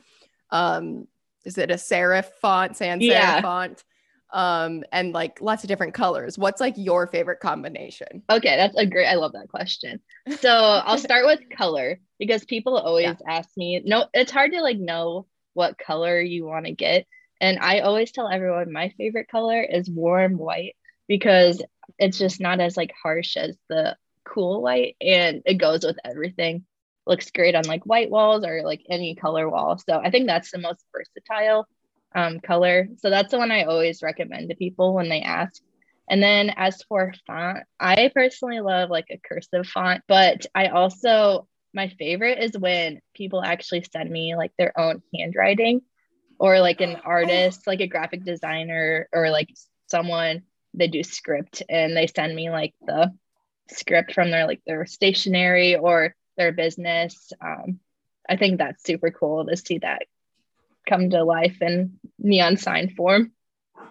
Um, 0.49 1.07
is 1.45 1.57
it 1.57 1.71
a 1.71 1.75
serif 1.75 2.25
font, 2.41 2.75
sans 2.75 3.01
serif 3.03 3.09
Yeah. 3.09 3.41
font? 3.41 3.83
Um, 4.31 4.83
and 4.91 5.13
like 5.13 5.39
lots 5.41 5.63
of 5.63 5.69
different 5.69 5.93
colors. 5.93 6.37
What's 6.37 6.59
like 6.59 6.73
your 6.77 7.07
favorite 7.07 7.39
combination? 7.39 8.23
okay, 8.29 8.57
that's 8.57 8.75
a 8.75 8.85
great. 8.85 9.07
I 9.07 9.15
love 9.15 9.33
that 9.33 9.47
question. 9.47 10.01
So 10.39 10.49
I'll 10.49 10.97
start 10.97 11.25
with 11.25 11.39
color 11.55 11.99
because 12.19 12.43
people 12.43 12.77
always 12.77 13.15
ask 13.27 13.49
me. 13.55 13.81
No, 13.85 14.05
it's 14.13 14.31
hard 14.31 14.51
to 14.51 14.61
like 14.61 14.77
know 14.77 15.27
what 15.53 15.77
color 15.77 16.19
you 16.19 16.45
want 16.45 16.65
to 16.65 16.73
get, 16.73 17.07
and 17.39 17.57
I 17.59 17.79
always 17.79 18.11
tell 18.11 18.27
everyone 18.27 18.71
my 18.73 18.93
favorite 18.97 19.29
color 19.29 19.61
is 19.61 19.89
warm 19.89 20.37
white 20.37 20.75
because 21.07 21.63
it's 21.97 22.17
just 22.17 22.41
not 22.41 22.59
as 22.59 22.75
like 22.75 22.91
harsh 23.01 23.37
as 23.37 23.57
the 23.69 23.95
cool 24.25 24.61
white, 24.61 24.97
and 24.99 25.41
it 25.45 25.55
goes 25.55 25.85
with 25.85 25.97
everything. 26.03 26.65
Looks 27.05 27.31
great 27.31 27.55
on 27.55 27.63
like 27.63 27.85
white 27.85 28.09
walls 28.09 28.43
or 28.43 28.63
like 28.63 28.81
any 28.89 29.15
color 29.15 29.49
wall. 29.49 29.77
So 29.77 29.97
I 29.97 30.11
think 30.11 30.27
that's 30.27 30.51
the 30.51 30.57
most 30.57 30.83
versatile 30.93 31.65
um, 32.15 32.39
color. 32.39 32.87
So 32.97 33.09
that's 33.09 33.31
the 33.31 33.37
one 33.37 33.51
I 33.51 33.63
always 33.63 34.01
recommend 34.01 34.49
to 34.49 34.55
people 34.55 34.93
when 34.93 35.09
they 35.09 35.21
ask. 35.21 35.61
And 36.09 36.23
then 36.23 36.51
as 36.55 36.81
for 36.83 37.13
font, 37.25 37.59
I 37.79 38.09
personally 38.13 38.61
love 38.61 38.89
like 38.89 39.07
a 39.11 39.19
cursive 39.19 39.67
font, 39.67 40.03
but 40.07 40.45
I 40.55 40.67
also, 40.67 41.47
my 41.73 41.89
favorite 41.99 42.39
is 42.39 42.57
when 42.57 43.01
people 43.13 43.43
actually 43.43 43.85
send 43.91 44.09
me 44.09 44.35
like 44.35 44.51
their 44.57 44.77
own 44.79 45.01
handwriting 45.13 45.81
or 46.39 46.59
like 46.59 46.81
an 46.81 46.95
artist, 47.03 47.67
like 47.67 47.81
a 47.81 47.87
graphic 47.87 48.23
designer 48.23 49.09
or 49.11 49.29
like 49.31 49.49
someone, 49.87 50.43
they 50.73 50.87
do 50.87 51.03
script 51.03 51.63
and 51.67 51.95
they 51.95 52.07
send 52.07 52.33
me 52.35 52.49
like 52.49 52.73
the 52.85 53.11
script 53.69 54.13
from 54.13 54.31
their 54.31 54.47
like 54.47 54.61
their 54.65 54.85
stationery 54.85 55.75
or 55.75 56.15
their 56.37 56.53
business. 56.53 57.31
Um, 57.41 57.79
I 58.29 58.37
think 58.37 58.57
that's 58.57 58.83
super 58.83 59.11
cool 59.11 59.45
to 59.45 59.57
see 59.57 59.79
that 59.79 60.03
come 60.87 61.09
to 61.11 61.23
life 61.23 61.61
in 61.61 61.99
neon 62.19 62.57
sign 62.57 62.89
form. 62.95 63.31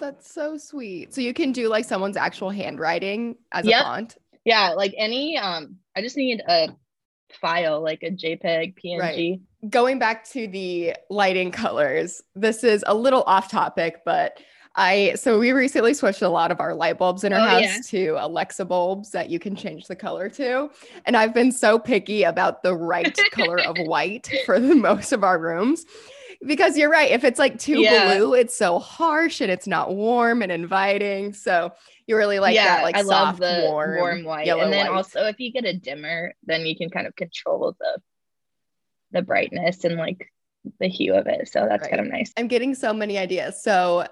That's 0.00 0.32
so 0.32 0.58
sweet. 0.58 1.14
So, 1.14 1.20
you 1.20 1.32
can 1.32 1.52
do 1.52 1.68
like 1.68 1.84
someone's 1.84 2.16
actual 2.16 2.50
handwriting 2.50 3.36
as 3.52 3.64
Yep. 3.66 3.80
a 3.80 3.84
font. 3.84 4.16
Yeah, 4.44 4.70
like 4.76 4.94
any 4.96 5.38
um 5.38 5.76
I 5.96 6.02
just 6.02 6.16
need 6.16 6.42
a 6.46 6.68
file 7.40 7.82
like 7.82 8.02
a 8.02 8.10
JPEG, 8.10 8.74
PNG. 8.82 9.40
going 9.70 9.98
back 9.98 10.24
to 10.30 10.46
the 10.48 10.94
lighting 11.10 11.50
colors, 11.50 12.22
this 12.34 12.62
is 12.64 12.84
a 12.86 12.94
little 12.94 13.22
off 13.26 13.50
topic, 13.50 14.02
but 14.04 14.38
I 14.78 15.14
so 15.16 15.38
we 15.38 15.52
recently 15.52 15.94
switched 15.94 16.20
a 16.22 16.28
lot 16.28 16.50
of 16.52 16.60
our 16.60 16.74
light 16.74 16.98
bulbs 16.98 17.24
in 17.24 17.32
our 17.32 17.40
Oh, 17.40 17.48
house 17.48 17.62
yeah. 17.62 17.78
to 17.86 18.16
Alexa 18.20 18.66
bulbs 18.66 19.10
that 19.12 19.30
you 19.30 19.38
can 19.38 19.56
change 19.56 19.86
the 19.86 19.96
color 19.96 20.28
to. 20.30 20.70
And 21.06 21.16
I've 21.16 21.32
been 21.32 21.50
so 21.50 21.78
picky 21.78 22.24
about 22.24 22.62
the 22.62 22.74
right 22.76 23.18
color 23.32 23.58
of 23.58 23.76
white 23.78 24.28
for 24.44 24.60
the 24.60 24.74
most 24.74 25.12
of 25.12 25.24
our 25.24 25.38
rooms. 25.38 25.86
Because 26.46 26.78
you're 26.78 26.90
right, 26.90 27.10
if 27.10 27.24
it's 27.24 27.38
like 27.38 27.58
too 27.58 27.80
Yeah. 27.80 28.18
blue, 28.18 28.34
it's 28.34 28.56
so 28.56 28.78
harsh 28.78 29.40
and 29.40 29.50
it's 29.50 29.66
not 29.66 29.94
warm 29.94 30.42
and 30.42 30.52
inviting. 30.52 31.32
So 31.32 31.72
you 32.06 32.16
really 32.16 32.38
like 32.38 32.54
that, 32.54 32.82
like 32.82 32.96
I 32.96 33.02
soft, 33.02 33.40
love 33.40 33.56
the 33.56 33.62
warm, 33.62 33.96
warm, 33.96 34.24
white. 34.24 34.48
And 34.48 34.72
then 34.72 34.86
white. 34.86 34.96
also 34.96 35.24
if 35.24 35.40
you 35.40 35.52
get 35.52 35.64
a 35.64 35.72
dimmer, 35.72 36.34
then 36.44 36.64
you 36.64 36.76
can 36.76 36.88
kind 36.90 37.06
of 37.06 37.16
control 37.16 37.74
the 37.78 38.00
the 39.12 39.22
brightness 39.22 39.84
and 39.84 39.96
like 39.96 40.32
the 40.80 40.88
hue 40.88 41.14
of 41.14 41.26
it. 41.26 41.48
So 41.48 41.66
that's 41.68 41.88
kind 41.88 42.00
of 42.00 42.06
nice. 42.06 42.32
I'm 42.36 42.48
getting 42.48 42.74
so 42.74 42.92
many 42.92 43.18
ideas. 43.18 43.62
So 43.62 44.06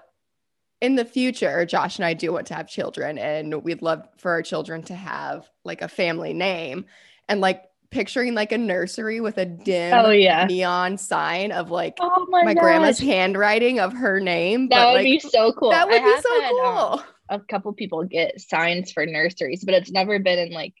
in 0.81 0.95
the 0.95 1.05
future, 1.05 1.65
Josh 1.65 1.97
and 1.97 2.05
I 2.05 2.13
do 2.13 2.31
want 2.33 2.47
to 2.47 2.53
have 2.53 2.67
children 2.67 3.17
and 3.17 3.63
we'd 3.63 3.81
love 3.81 4.07
for 4.17 4.31
our 4.31 4.41
children 4.41 4.83
to 4.83 4.95
have 4.95 5.49
like 5.63 5.81
a 5.81 5.87
family 5.87 6.33
name 6.33 6.85
and 7.27 7.41
like 7.41 7.63
picturing 7.95 8.33
like 8.35 8.51
a 8.51 8.57
nursery 8.57 9.21
with 9.21 9.37
a 9.37 9.45
dim 9.45 9.93
Oh 9.93 10.09
yeah. 10.11 10.45
neon 10.45 10.97
sign 10.97 11.51
of 11.53 11.71
like 11.71 11.95
Oh 11.99 12.27
my, 12.29 12.43
my 12.43 12.53
grandma's 12.53 12.99
handwriting 12.99 13.79
of 13.79 13.93
her 13.93 14.19
name. 14.19 14.67
That 14.69 14.75
but 14.83 14.87
would 14.91 14.97
like 14.99 15.03
be 15.05 15.19
so 15.19 15.53
cool. 15.53 15.69
that 15.71 15.87
would 15.87 16.01
I 16.01 16.03
be 16.03 16.21
so 16.21 16.41
had, 16.41 16.51
um, 16.51 16.55
cool. 16.57 17.03
a 17.29 17.39
couple 17.39 17.73
people 17.73 18.03
get 18.03 18.39
signs 18.41 18.91
for 18.91 19.05
nurseries, 19.05 19.63
but 19.63 19.73
it's 19.73 19.91
never 19.91 20.19
been 20.19 20.39
in 20.39 20.51
like 20.51 20.73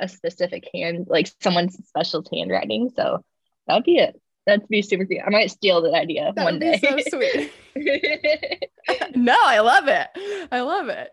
a 0.00 0.08
specific 0.08 0.68
hand, 0.74 1.06
like 1.08 1.30
someone's 1.40 1.78
special 1.86 2.24
handwriting. 2.32 2.90
So 2.96 3.24
that'd 3.66 3.84
be 3.84 3.98
it. 3.98 4.20
That'd 4.46 4.66
be 4.68 4.82
super 4.82 5.04
cute. 5.04 5.20
I 5.26 5.30
might 5.30 5.50
steal 5.50 5.82
that 5.82 5.94
idea 5.94 6.32
that 6.34 6.44
one 6.44 6.58
day. 6.58 6.78
so 6.78 6.96
sweet. 7.08 7.52
no, 9.14 9.36
I 9.38 9.60
love 9.60 9.86
it. 9.88 10.08
I 10.50 10.60
love 10.60 10.88
it. 10.88 11.10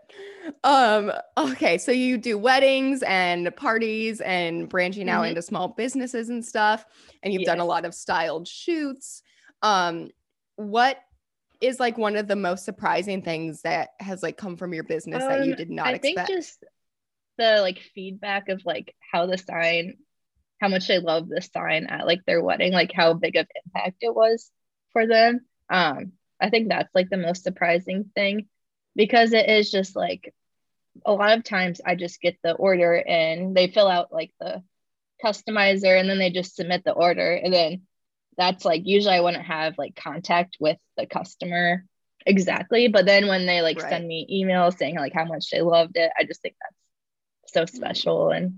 Um, 0.64 1.12
okay, 1.38 1.78
so 1.78 1.92
you 1.92 2.18
do 2.18 2.38
weddings 2.38 3.04
and 3.04 3.54
parties 3.56 4.22
and 4.22 4.70
branching 4.70 5.10
out 5.10 5.26
Mhm. 5.26 5.30
into 5.30 5.42
small 5.42 5.68
businesses 5.70 6.30
and 6.30 6.44
stuff, 6.46 6.86
and 7.22 7.34
you've 7.34 7.44
done 7.44 7.60
a 7.60 7.66
lot 7.66 7.86
of 7.86 7.94
styled 7.94 8.48
shoots. 8.48 9.22
Um, 9.62 10.10
what 10.56 11.00
is 11.60 11.80
like 11.80 11.98
one 11.98 12.16
of 12.16 12.28
the 12.28 12.36
most 12.36 12.64
surprising 12.64 13.22
things 13.22 13.62
that 13.64 13.90
has 14.00 14.24
like 14.24 14.38
come 14.38 14.56
from 14.58 14.74
your 14.74 14.84
business 14.84 15.24
that 15.26 15.44
you 15.46 15.52
Um, 15.52 15.58
did 15.58 15.70
not 15.70 15.88
I 15.88 15.92
expect? 15.94 16.28
think 16.28 16.40
just 16.40 16.64
the 17.38 17.60
like 17.62 17.80
feedback 17.94 18.48
of 18.50 18.64
like 18.66 18.96
how 19.12 19.26
the 19.26 19.38
sign, 19.38 19.98
how 20.60 20.68
much 20.68 20.88
they 20.88 21.00
love 21.00 21.30
the 21.30 21.42
sign 21.42 21.88
at 21.88 22.06
like 22.08 22.26
their 22.26 22.44
wedding, 22.44 22.74
like 22.74 22.92
how 22.94 23.14
big 23.14 23.36
of 23.36 23.48
impact 23.66 23.98
it 24.02 24.16
was 24.16 24.52
for 24.92 25.06
them. 25.08 25.42
Um, 25.70 26.14
I 26.40 26.50
think 26.50 26.70
that's 26.70 26.94
like 26.96 27.10
the 27.10 27.18
most 27.18 27.44
surprising 27.44 28.12
thing 28.16 28.48
because 28.96 29.34
it 29.34 29.50
is 29.50 29.72
just 29.72 29.96
like 29.96 30.34
a 31.06 31.14
lot 31.14 31.38
of 31.38 31.44
times 31.44 31.82
I 31.86 31.96
just 31.96 32.22
get 32.22 32.38
the 32.44 32.54
order 32.54 32.94
and 32.96 33.56
they 33.56 33.68
fill 33.68 33.88
out 33.88 34.12
like 34.14 34.32
the 34.40 34.64
customizer 35.24 36.00
and 36.00 36.10
then 36.10 36.20
they 36.20 36.30
just 36.30 36.56
submit 36.56 36.84
the 36.84 36.94
order 36.94 37.34
and 37.34 37.54
then 37.54 37.82
that's 38.38 38.66
like 38.66 38.84
usually 38.86 39.16
I 39.16 39.22
wouldn't 39.22 39.46
have 39.46 39.78
like 39.78 39.96
contact 39.96 40.58
with 40.60 40.78
the 40.98 41.06
customer 41.06 41.86
exactly 42.26 42.88
but 42.88 43.06
then 43.06 43.28
when 43.28 43.46
they 43.46 43.62
like 43.62 43.80
Right. 43.80 43.90
send 43.90 44.08
me 44.08 44.28
emails 44.32 44.78
saying 44.78 44.96
like 44.96 45.14
how 45.14 45.26
much 45.26 45.50
they 45.52 45.62
loved 45.62 45.98
it 45.98 46.12
I 46.20 46.24
just 46.24 46.42
think 46.42 46.56
that's 46.62 47.54
so 47.54 47.66
special 47.66 48.32
and 48.32 48.54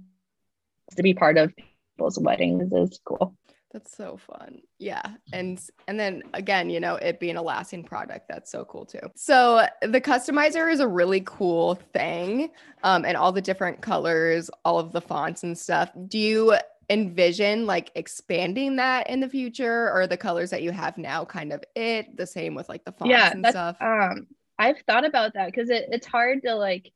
to 0.95 1.03
be 1.03 1.13
part 1.13 1.37
of 1.37 1.53
people's 1.99 2.17
weddings 2.17 2.71
is 2.71 2.99
cool 3.03 3.35
That's 3.73 3.95
so 3.95 4.17
fun. 4.17 4.61
Yeah. 4.79 5.03
And 5.31 5.59
and 5.87 5.99
then 5.99 6.23
again, 6.33 6.71
you 6.71 6.79
know, 6.79 6.95
it 6.95 7.19
being 7.19 7.35
a 7.35 7.41
lasting 7.41 7.83
product, 7.83 8.27
that's 8.27 8.49
so 8.51 8.65
cool 8.65 8.85
too. 8.85 9.11
So 9.15 9.67
the 9.81 10.01
customizer 10.01 10.71
is 10.71 10.79
a 10.79 10.87
really 10.87 11.21
cool 11.25 11.75
thing. 11.93 12.49
Um, 12.83 13.05
and 13.05 13.15
all 13.15 13.31
the 13.31 13.41
different 13.41 13.81
colors, 13.81 14.49
all 14.65 14.79
of 14.79 14.91
the 14.91 15.01
fonts 15.01 15.43
and 15.43 15.55
stuff. 15.55 15.91
Do 16.07 16.17
you 16.17 16.55
envision 16.89 17.67
like 17.67 17.91
expanding 17.93 18.77
that 18.77 19.07
in 19.07 19.19
the 19.19 19.29
future 19.29 19.91
or 19.93 20.07
the 20.07 20.17
colors 20.17 20.49
that 20.49 20.63
you 20.63 20.71
have 20.71 20.97
now 20.97 21.23
kind 21.23 21.53
of 21.53 21.63
it 21.75 22.17
the 22.17 22.25
same 22.25 22.55
with 22.55 22.67
like 22.69 22.83
the 22.85 22.91
fonts 22.93 23.11
yeah 23.11 23.31
and 23.31 23.45
stuff? 23.45 23.77
um 23.81 24.25
I've 24.57 24.81
thought 24.87 25.05
about 25.05 25.35
that 25.35 25.45
because 25.45 25.69
it, 25.69 25.85
it's 25.91 26.07
hard 26.07 26.41
to 26.45 26.55
like 26.55 26.91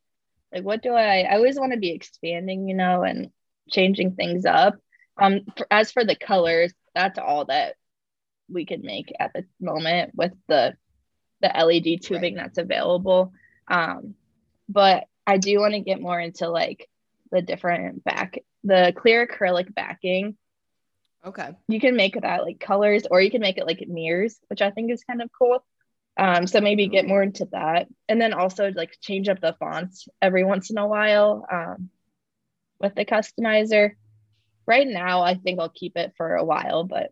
like 0.51 0.63
what 0.63 0.81
do 0.81 0.93
I 0.93 1.21
I 1.21 1.35
always 1.35 1.59
want 1.59 1.73
to 1.73 1.79
be 1.79 1.91
expanding 1.91 2.67
you 2.67 2.73
know 2.73 3.03
and 3.03 3.29
changing 3.69 4.15
things 4.15 4.45
up 4.45 4.79
um 5.21 5.41
for, 5.57 5.67
as 5.69 5.91
for 5.91 6.03
the 6.03 6.15
colors 6.15 6.73
that's 6.95 7.19
all 7.19 7.45
that 7.45 7.75
we 8.49 8.65
could 8.65 8.83
make 8.83 9.11
at 9.19 9.33
the 9.33 9.45
moment 9.59 10.11
with 10.15 10.33
the 10.47 10.75
the 11.41 11.47
LED 11.53 12.01
tubing 12.01 12.35
that's 12.35 12.57
available. 12.57 13.33
Um 13.67 14.15
but 14.69 15.05
I 15.27 15.37
do 15.37 15.59
want 15.59 15.73
to 15.73 15.79
get 15.81 16.01
more 16.01 16.19
into 16.19 16.49
like 16.49 16.89
the 17.31 17.41
different 17.41 18.03
back 18.03 18.39
the 18.63 18.93
clear 18.95 19.27
acrylic 19.27 19.73
backing. 19.73 20.37
Okay. 21.25 21.51
you 21.69 21.79
can 21.79 21.95
make 21.95 22.19
that 22.19 22.43
like 22.43 22.59
colors 22.59 23.03
or 23.09 23.21
you 23.21 23.31
can 23.31 23.39
make 23.39 23.57
it 23.57 23.65
like 23.65 23.81
mirrors 23.87 24.37
which 24.49 24.61
i 24.61 24.71
think 24.71 24.91
is 24.91 25.05
kind 25.05 25.21
of 25.21 25.29
cool. 25.37 25.65
Um 26.17 26.47
so 26.47 26.61
maybe 26.61 26.87
get 26.87 27.07
more 27.07 27.23
into 27.23 27.47
that. 27.51 27.87
And 28.07 28.21
then 28.21 28.33
also 28.33 28.71
like 28.75 28.97
change 29.01 29.29
up 29.29 29.39
the 29.41 29.55
fonts 29.59 30.07
every 30.21 30.43
once 30.43 30.69
in 30.69 30.77
a 30.77 30.87
while 30.87 31.45
um 31.51 31.89
with 32.79 32.95
the 32.95 33.05
customizer 33.05 33.91
right 34.65 34.87
now 34.87 35.21
i 35.21 35.35
think 35.35 35.59
i'll 35.59 35.69
keep 35.69 35.97
it 35.97 36.13
for 36.17 36.35
a 36.35 36.43
while 36.43 36.83
but 36.83 37.11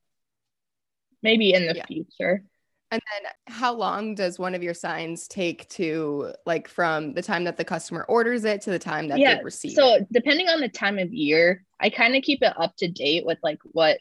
maybe 1.24 1.54
in 1.54 1.68
the 1.68 1.76
Yeah. 1.76 1.86
future 1.86 2.44
And 2.92 3.02
then 3.14 3.32
how 3.48 3.74
long 3.74 4.16
does 4.16 4.38
one 4.38 4.54
of 4.56 4.64
your 4.64 4.74
signs 4.74 5.28
take 5.28 5.68
to 5.70 6.34
like 6.46 6.68
from 6.68 7.14
the 7.14 7.22
time 7.22 7.46
that 7.46 7.58
the 7.58 7.64
customer 7.64 8.04
orders 8.10 8.44
it 8.44 8.62
to 8.64 8.70
the 8.72 8.80
time 8.80 9.08
that 9.10 9.20
yeah 9.20 9.38
they 9.38 9.44
receive 9.44 9.74
so 9.74 9.96
it? 9.96 10.08
depending 10.12 10.50
on 10.50 10.60
the 10.60 10.70
time 10.70 11.00
of 11.00 11.14
year 11.14 11.64
i 11.80 11.90
kind 11.90 12.16
of 12.16 12.24
keep 12.24 12.42
it 12.42 12.54
up 12.58 12.76
to 12.78 12.88
date 12.90 13.26
with 13.26 13.38
like 13.44 13.60
what 13.64 13.98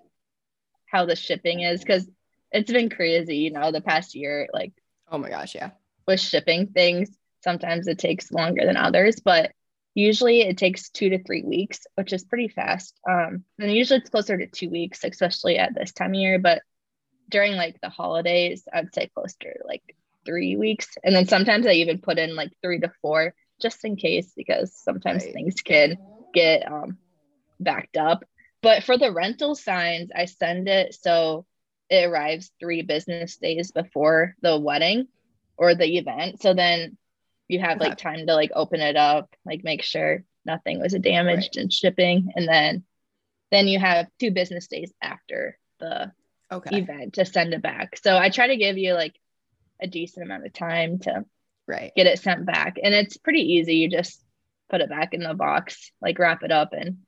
how 0.87 1.05
the 1.07 1.15
shipping 1.15 1.61
is 1.61 1.81
because 1.81 2.09
it's 2.53 2.73
been 2.73 2.91
crazy 2.91 3.37
you 3.37 3.53
know 3.53 3.71
the 3.71 3.81
past 3.81 4.15
year 4.15 4.49
like 4.53 4.73
Oh 5.13 5.19
my 5.19 5.29
gosh, 5.29 5.57
yeah. 5.57 5.71
with 6.07 6.21
shipping 6.21 6.69
things. 6.69 7.11
Sometimes 7.43 7.89
it 7.89 7.99
takes 7.99 8.31
longer 8.31 8.65
than 8.65 8.77
others, 8.77 9.17
but 9.25 9.51
usually 9.95 10.43
it 10.43 10.59
takes 10.59 10.91
two 10.91 11.11
to 11.11 11.23
three 11.23 11.43
weeks, 11.43 11.87
which 11.95 12.13
is 12.13 12.25
pretty 12.25 12.49
fast. 12.49 12.99
Um, 13.09 13.45
and 13.59 13.73
usually 13.73 14.01
it's 14.01 14.11
closer 14.11 14.37
to 14.37 14.47
two 14.47 14.71
weeks, 14.71 15.05
especially 15.05 15.59
at 15.59 15.75
this 15.75 15.93
time 15.93 16.11
of 16.11 16.21
year. 16.21 16.39
But 16.39 16.63
during 17.29 17.57
like 17.57 17.81
the 17.81 17.89
holidays, 17.89 18.65
I'd 18.73 18.95
say 18.95 19.11
closer 19.15 19.37
to 19.41 19.67
like 19.67 19.83
three 20.27 20.57
weeks. 20.57 20.89
And 21.03 21.15
then 21.15 21.27
sometimes 21.27 21.67
I 21.67 21.73
even 21.73 21.99
put 21.99 22.19
in 22.19 22.37
like 22.37 22.51
three 22.63 22.81
to 22.81 22.93
four 23.03 23.35
just 23.61 23.85
in 23.85 23.97
case, 23.97 24.33
because 24.37 24.75
sometimes 24.75 25.25
Right. 25.25 25.35
things 25.35 25.55
can 25.63 25.99
get 26.33 26.71
um, 26.71 26.99
backed 27.59 27.97
up. 27.97 28.25
But 28.63 28.85
for 28.85 28.99
the 28.99 29.13
rental 29.13 29.55
signs, 29.55 30.11
I 30.15 30.27
send 30.27 30.69
it 30.69 30.95
so 30.95 31.47
it 31.89 32.05
arrives 32.05 32.51
three 32.61 32.83
business 32.83 33.37
days 33.37 33.73
before 33.73 34.35
the 34.43 34.59
wedding 34.59 35.09
or 35.57 35.75
the 35.75 35.99
event. 35.99 36.41
So 36.41 36.55
then 36.55 36.97
you 37.51 37.61
have 37.61 37.81
like 37.81 37.99
time 37.99 38.27
to 38.27 38.35
like 38.35 38.53
open 38.55 38.81
it 38.81 38.97
up, 38.97 39.35
like 39.45 39.65
make 39.65 39.83
sure 39.83 40.25
nothing 40.45 40.81
was 40.81 40.93
damaged 40.95 41.57
in 41.57 41.69
shipping, 41.71 42.33
and 42.37 42.49
then 42.49 42.85
then 43.51 43.69
you 43.69 43.79
have 43.79 44.07
two 44.19 44.31
business 44.31 44.69
days 44.69 44.93
after 45.03 45.59
the 45.81 46.13
Okay. 46.53 46.79
event 46.79 47.15
to 47.15 47.25
send 47.25 47.55
it 47.55 47.63
back. 47.63 47.97
So 47.97 48.17
I 48.17 48.29
try 48.31 48.49
to 48.49 48.57
give 48.57 48.77
you 48.79 48.95
like 48.95 49.15
a 49.81 49.87
decent 49.87 50.27
amount 50.27 50.47
of 50.47 50.53
time 50.53 50.99
to 51.01 51.25
Right. 51.67 51.93
get 51.95 52.07
it 52.07 52.19
sent 52.19 52.47
back, 52.47 52.79
and 52.83 52.95
it's 52.95 53.17
pretty 53.17 53.55
easy. 53.55 53.77
You 53.77 53.89
just 53.91 54.25
put 54.69 54.81
it 54.81 54.89
back 54.89 55.15
in 55.15 55.21
the 55.21 55.35
box, 55.35 55.93
like 56.01 56.19
wrap 56.19 56.43
it 56.43 56.51
up, 56.51 56.73
and 56.73 56.99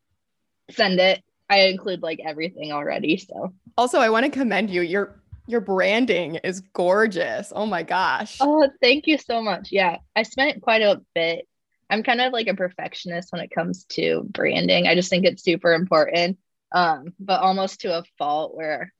send 0.70 1.00
it. 1.00 1.22
I 1.50 1.68
include 1.68 2.02
like 2.02 2.20
everything 2.24 2.72
already, 2.72 3.16
so 3.18 3.54
Also, 3.76 3.98
I 3.98 4.10
want 4.10 4.24
to 4.24 4.30
commend 4.30 4.70
you. 4.70 4.82
Your 4.82 5.21
your 5.46 5.60
branding 5.60 6.36
is 6.36 6.60
gorgeous. 6.60 7.52
Oh 7.54 7.66
my 7.66 7.82
gosh. 7.82 8.38
Oh, 8.40 8.68
thank 8.80 9.06
you 9.06 9.18
so 9.18 9.42
much. 9.42 9.70
Yeah, 9.72 9.98
I 10.14 10.22
spent 10.22 10.62
quite 10.62 10.82
a 10.82 11.02
bit. 11.14 11.46
I'm 11.90 12.02
kind 12.02 12.20
of 12.20 12.32
like 12.32 12.46
a 12.48 12.54
perfectionist 12.54 13.32
when 13.32 13.42
it 13.42 13.50
comes 13.50 13.84
to 13.90 14.22
branding. 14.24 14.86
I 14.86 14.94
just 14.94 15.10
think 15.10 15.26
it's 15.26 15.42
super 15.42 15.72
important. 15.74 16.38
Um, 16.70 17.12
but 17.20 17.40
almost 17.40 17.82
to 17.82 17.98
a 17.98 18.04
fault 18.18 18.56
where 18.56 18.92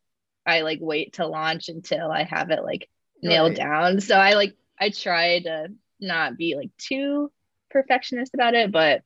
I 0.45 0.61
like 0.61 0.79
wait 0.83 1.15
to 1.15 1.27
launch 1.27 1.69
until 1.69 2.11
I 2.11 2.25
have 2.25 2.51
it 2.51 2.63
like 2.65 2.89
nailed 3.23 3.51
Right. 3.51 3.57
down. 3.59 4.01
So 4.01 4.17
I 4.17 4.35
like 4.35 4.55
I 4.79 4.91
try 4.91 5.41
to 5.41 5.69
not 6.01 6.37
be 6.37 6.57
like 6.57 6.71
too 6.77 7.33
perfectionist 7.71 8.35
about 8.35 8.55
it, 8.55 8.71
but 8.73 9.03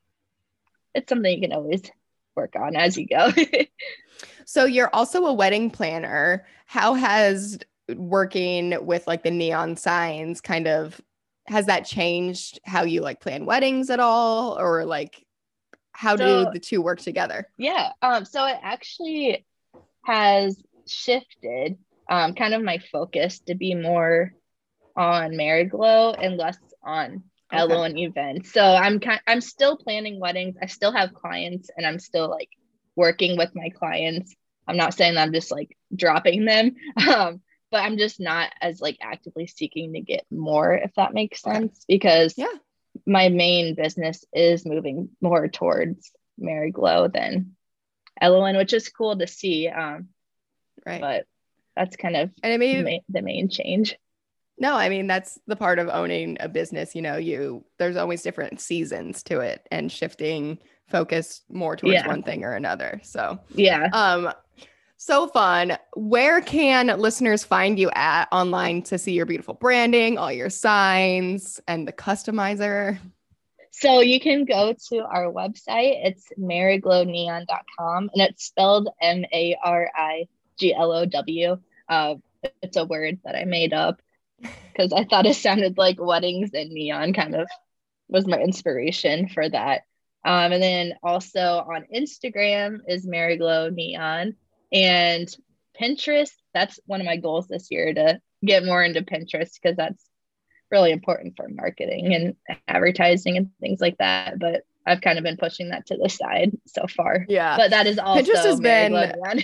it's 0.94 1.08
something 1.08 1.32
you 1.32 1.40
can 1.42 1.52
always 1.56 1.82
work 2.34 2.56
on 2.56 2.74
as 2.74 2.96
you 2.96 3.06
go. 3.06 3.30
So 4.46 4.64
you're 4.64 4.90
also 4.94 5.26
a 5.26 5.32
wedding 5.34 5.70
planner. 5.70 6.46
How 6.66 6.94
has 6.94 7.58
working 7.94 8.74
with 8.86 9.06
like 9.06 9.22
the 9.24 9.30
neon 9.30 9.76
signs 9.76 10.40
kind 10.40 10.66
of 10.68 11.00
has 11.48 11.66
that 11.66 11.84
changed 11.84 12.58
how 12.64 12.82
you 12.84 13.00
like 13.00 13.20
plan 13.20 13.44
weddings 13.44 13.90
at 13.90 14.00
all 14.00 14.58
or 14.58 14.84
like 14.84 15.24
how 15.92 16.16
So- 16.16 16.44
do 16.46 16.50
the 16.52 16.60
two 16.60 16.80
work 16.80 17.00
together? 17.00 17.48
Yeah. 17.58 17.90
Um, 18.02 18.24
so 18.24 18.46
it 18.46 18.56
actually 18.62 19.44
has 20.04 20.56
shifted 20.86 21.76
um, 22.08 22.34
kind 22.34 22.54
of 22.54 22.62
my 22.62 22.78
focus 22.92 23.40
to 23.40 23.56
be 23.56 23.74
more 23.74 24.32
on 24.96 25.36
Mariglow 25.36 26.12
and 26.12 26.36
less 26.36 26.56
on 26.82 27.24
Okay. 27.52 27.58
Eloan 27.62 27.96
events. 27.96 28.52
So 28.52 28.60
I'm 28.62 28.98
kind 28.98 29.20
I'm 29.26 29.40
still 29.40 29.76
planning 29.76 30.18
weddings. 30.18 30.56
I 30.60 30.66
still 30.66 30.90
have 30.92 31.14
clients 31.14 31.70
and 31.76 31.86
I'm 31.86 32.00
still 32.00 32.28
like 32.28 32.48
working 32.96 33.36
with 33.36 33.54
my 33.54 33.68
clients. 33.68 34.34
I'm 34.66 34.76
not 34.76 34.94
saying 34.94 35.14
that 35.14 35.22
I'm 35.22 35.32
just 35.32 35.52
like 35.52 35.76
dropping 35.94 36.44
them. 36.44 36.74
Um, 37.08 37.40
but 37.72 37.82
I'm 37.82 37.98
just 37.98 38.20
not 38.20 38.52
as 38.62 38.80
like 38.80 38.96
actively 39.02 39.46
seeking 39.48 39.92
to 39.94 40.00
get 40.00 40.24
more, 40.30 40.72
if 40.74 40.94
that 40.94 41.12
makes 41.14 41.42
sense, 41.42 41.84
because 41.88 42.34
Yeah. 42.36 42.46
my 43.04 43.28
main 43.28 43.74
business 43.74 44.24
is 44.32 44.64
moving 44.64 45.10
more 45.20 45.48
towards 45.48 46.12
Mariglow 46.38 47.08
than 47.12 47.56
Eloan, 48.22 48.56
which 48.56 48.72
is 48.72 48.88
cool 48.88 49.18
to 49.18 49.26
see. 49.26 49.68
Um, 49.68 50.08
Right. 50.86 51.00
but 51.00 51.26
that's 51.74 51.96
kind 51.96 52.16
of 52.16 52.30
and 52.42 52.52
it 52.52 52.58
may 52.58 52.82
ma- 52.82 53.04
the 53.08 53.22
main 53.22 53.48
change. 53.48 53.96
No, 54.58 54.74
I 54.74 54.88
mean 54.88 55.06
that's 55.06 55.38
the 55.46 55.56
part 55.56 55.78
of 55.78 55.88
owning 55.88 56.36
a 56.40 56.48
business, 56.48 56.94
you 56.94 57.02
know, 57.02 57.16
you 57.16 57.64
there's 57.78 57.96
always 57.96 58.22
different 58.22 58.60
seasons 58.60 59.22
to 59.24 59.40
it 59.40 59.66
and 59.70 59.92
shifting 59.92 60.58
focus 60.88 61.42
more 61.50 61.76
towards 61.76 61.94
Yeah. 61.94 62.06
one 62.06 62.22
thing 62.22 62.44
or 62.44 62.52
another. 62.54 63.00
So, 63.02 63.38
Yeah. 63.54 63.88
um 63.92 64.32
so 64.98 65.26
fun. 65.26 65.76
Where 65.94 66.40
can 66.40 66.86
listeners 66.98 67.44
find 67.44 67.78
you 67.78 67.90
at 67.94 68.28
online 68.32 68.82
to 68.84 68.96
see 68.96 69.12
your 69.12 69.26
beautiful 69.26 69.52
branding, 69.52 70.16
all 70.16 70.32
your 70.32 70.48
signs 70.48 71.60
and 71.68 71.86
the 71.86 71.92
customizer? 71.92 72.98
So 73.72 74.00
you 74.00 74.18
can 74.18 74.46
go 74.46 74.72
to 74.88 74.98
our 75.04 75.24
website. 75.30 76.00
It's 76.06 76.28
mariglowneon.com 76.38 78.10
and 78.14 78.22
it's 78.22 78.44
spelled 78.46 78.88
M 79.02 79.24
A 79.32 79.54
R 79.62 79.90
I 79.94 80.26
G 80.58 80.74
L 80.74 80.92
O 80.92 81.04
W. 81.04 81.58
Uh, 81.88 82.14
it's 82.62 82.76
a 82.76 82.84
word 82.86 83.18
that 83.24 83.36
I 83.36 83.44
made 83.44 83.72
up 83.74 84.00
because 84.40 84.92
I 84.92 85.04
thought 85.04 85.26
it 85.26 85.34
sounded 85.36 85.78
like 85.78 85.96
weddings 86.00 86.50
and 86.54 86.70
neon 86.70 87.12
kind 87.12 87.34
of 87.34 87.48
was 88.08 88.26
my 88.26 88.38
inspiration 88.38 89.28
for 89.28 89.48
that. 89.48 89.82
Um, 90.24 90.52
and 90.52 90.62
then 90.62 90.94
also 91.02 91.40
on 91.40 91.86
Instagram 91.94 92.80
is 92.88 93.06
Mariglow 93.06 93.70
Neon 93.72 94.34
and 94.72 95.34
Pinterest. 95.80 96.30
That's 96.52 96.80
one 96.86 97.00
of 97.00 97.06
my 97.06 97.16
goals 97.16 97.46
this 97.46 97.68
year 97.70 97.94
to 97.94 98.20
get 98.44 98.64
more 98.64 98.82
into 98.82 99.02
Pinterest 99.02 99.52
because 99.60 99.76
that's 99.76 100.04
really 100.70 100.90
important 100.90 101.34
for 101.36 101.48
marketing 101.48 102.12
and 102.14 102.34
advertising 102.66 103.36
and 103.36 103.50
things 103.60 103.80
like 103.80 103.96
that. 103.98 104.38
But 104.38 104.62
I've 104.84 105.00
kind 105.00 105.18
of 105.18 105.24
been 105.24 105.36
pushing 105.36 105.70
that 105.70 105.86
to 105.86 105.96
the 105.96 106.08
side 106.08 106.56
so 106.66 106.86
far. 106.88 107.24
Yeah. 107.28 107.56
But 107.56 107.70
that 107.70 107.86
is 107.86 107.98
also 107.98 108.22
Pinterest 108.22 108.44
has 108.44 108.60
been- 108.60 108.92
Mariglow 108.92 109.34
Neon. 109.34 109.42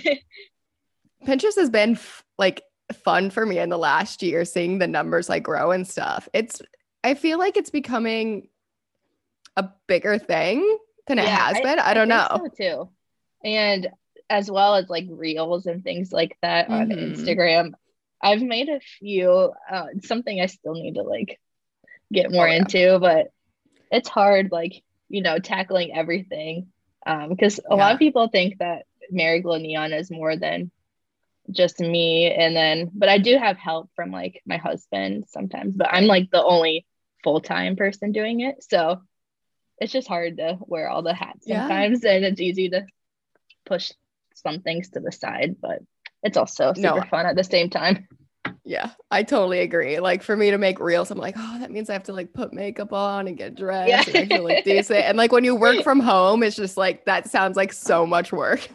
Pinterest 1.26 1.54
has 1.56 1.70
been 1.70 1.92
f- 1.92 2.24
like 2.38 2.62
fun 2.92 3.30
for 3.30 3.44
me 3.46 3.58
in 3.58 3.68
the 3.68 3.78
last 3.78 4.22
year 4.22 4.44
seeing 4.44 4.78
the 4.78 4.86
numbers 4.86 5.28
like 5.28 5.42
grow 5.42 5.70
and 5.70 5.86
stuff. 5.86 6.28
It's 6.32 6.60
I 7.04 7.14
feel 7.14 7.38
like 7.38 7.56
it's 7.56 7.70
becoming 7.70 8.48
a 9.56 9.68
bigger 9.86 10.18
thing 10.18 10.78
than 11.06 11.18
it 11.18 11.24
Yeah, 11.24 11.36
has 11.36 11.60
been. 11.60 11.78
I, 11.78 11.94
don't 11.94 12.08
know. 12.08 12.26
So 12.30 12.48
too. 12.56 12.90
And 13.44 13.88
as 14.30 14.50
well 14.50 14.76
as 14.76 14.88
like 14.88 15.06
reels 15.10 15.66
and 15.66 15.82
things 15.82 16.12
like 16.12 16.36
that 16.42 16.68
on 16.70 16.88
Mhm. 16.88 17.14
Instagram. 17.16 17.72
I've 18.22 18.40
made 18.42 18.68
a 18.68 18.78
few. 18.80 19.52
Uh, 19.70 19.86
something 20.04 20.40
I 20.40 20.46
still 20.46 20.74
need 20.74 20.94
to 20.94 21.02
like 21.02 21.40
get 22.12 22.30
more 22.30 22.46
Oh, 22.46 22.50
yeah. 22.50 22.56
into, 22.58 22.98
but 23.00 23.32
it's 23.90 24.08
hard, 24.08 24.52
like 24.52 24.82
you 25.08 25.22
know, 25.22 25.38
tackling 25.38 25.92
everything. 25.94 26.68
Um, 27.04 27.30
because 27.30 27.58
a 27.68 27.74
lot 27.74 27.92
of 27.92 27.98
people 27.98 28.28
think 28.28 28.58
that 28.58 28.86
Mariglow 29.10 29.58
Neon 29.60 29.92
is 29.92 30.10
more 30.10 30.36
than 30.36 30.70
just 31.50 31.80
me, 31.80 32.32
and 32.32 32.54
then, 32.54 32.90
but 32.94 33.08
I 33.08 33.18
do 33.18 33.36
have 33.36 33.56
help 33.56 33.90
from 33.96 34.10
like 34.10 34.42
my 34.46 34.56
husband 34.56 35.24
sometimes, 35.28 35.74
but 35.76 35.88
I'm 35.92 36.06
like 36.06 36.30
the 36.30 36.42
only 36.42 36.86
full 37.24 37.40
time 37.40 37.76
person 37.76 38.12
doing 38.12 38.40
it, 38.40 38.62
so 38.62 39.02
it's 39.78 39.92
just 39.92 40.08
hard 40.08 40.36
to 40.36 40.58
wear 40.60 40.88
all 40.88 41.02
the 41.02 41.14
hats 41.14 41.46
Yeah. 41.46 41.60
sometimes, 41.60 42.04
and 42.04 42.24
it's 42.24 42.40
easy 42.40 42.68
to 42.70 42.86
push 43.66 43.92
some 44.34 44.60
things 44.60 44.90
to 44.90 45.00
the 45.00 45.12
side, 45.12 45.56
but 45.60 45.80
it's 46.22 46.36
also 46.36 46.72
super 46.72 47.00
No. 47.00 47.02
fun 47.02 47.26
at 47.26 47.36
the 47.36 47.44
same 47.44 47.68
time. 47.68 48.06
Yeah, 48.64 48.90
I 49.10 49.24
totally 49.24 49.58
agree. 49.60 49.98
Like 49.98 50.22
for 50.22 50.36
me 50.36 50.52
to 50.52 50.58
make 50.58 50.78
reels, 50.78 51.10
I'm 51.10 51.18
like, 51.18 51.34
oh, 51.36 51.58
that 51.58 51.72
means 51.72 51.90
I 51.90 51.94
have 51.94 52.04
to 52.04 52.12
like 52.12 52.32
put 52.32 52.52
makeup 52.52 52.92
on 52.92 53.26
and 53.26 53.36
get 53.36 53.56
dressed 53.56 53.88
Yeah. 53.88 54.04
and 54.06 54.16
actually 54.22 54.40
like 54.54 54.64
decent. 54.64 55.00
And 55.00 55.18
like 55.18 55.32
when 55.32 55.42
you 55.42 55.56
work 55.56 55.80
from 55.82 55.98
home, 55.98 56.44
it's 56.44 56.54
just 56.54 56.76
like 56.76 57.04
that 57.06 57.28
sounds 57.28 57.56
like 57.56 57.72
so 57.72 58.06
much 58.06 58.32
work. 58.32 58.68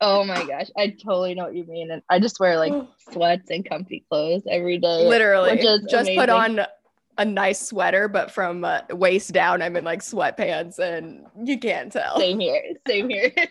Oh 0.00 0.24
my 0.24 0.44
gosh, 0.44 0.70
I 0.76 0.88
totally 0.90 1.34
know 1.34 1.44
what 1.44 1.54
you 1.54 1.64
mean. 1.64 1.90
And 1.90 2.02
I 2.08 2.20
just 2.20 2.38
wear 2.38 2.56
like 2.56 2.72
sweats 3.12 3.50
and 3.50 3.68
comfy 3.68 4.04
clothes 4.08 4.42
every 4.48 4.78
day. 4.78 5.06
Literally, 5.06 5.60
just 5.88 6.10
put 6.14 6.28
on 6.28 6.60
a 7.18 7.24
nice 7.24 7.60
sweater, 7.60 8.06
but 8.06 8.30
from 8.30 8.64
uh, 8.64 8.82
waist 8.90 9.32
down, 9.32 9.60
I'm 9.60 9.76
in 9.76 9.84
like 9.84 10.00
sweatpants, 10.00 10.78
and 10.78 11.26
you 11.44 11.58
can't 11.58 11.92
tell. 11.92 12.18
Same 12.18 12.38
here. 12.38 12.62
Same 12.86 13.08
here. 13.08 13.32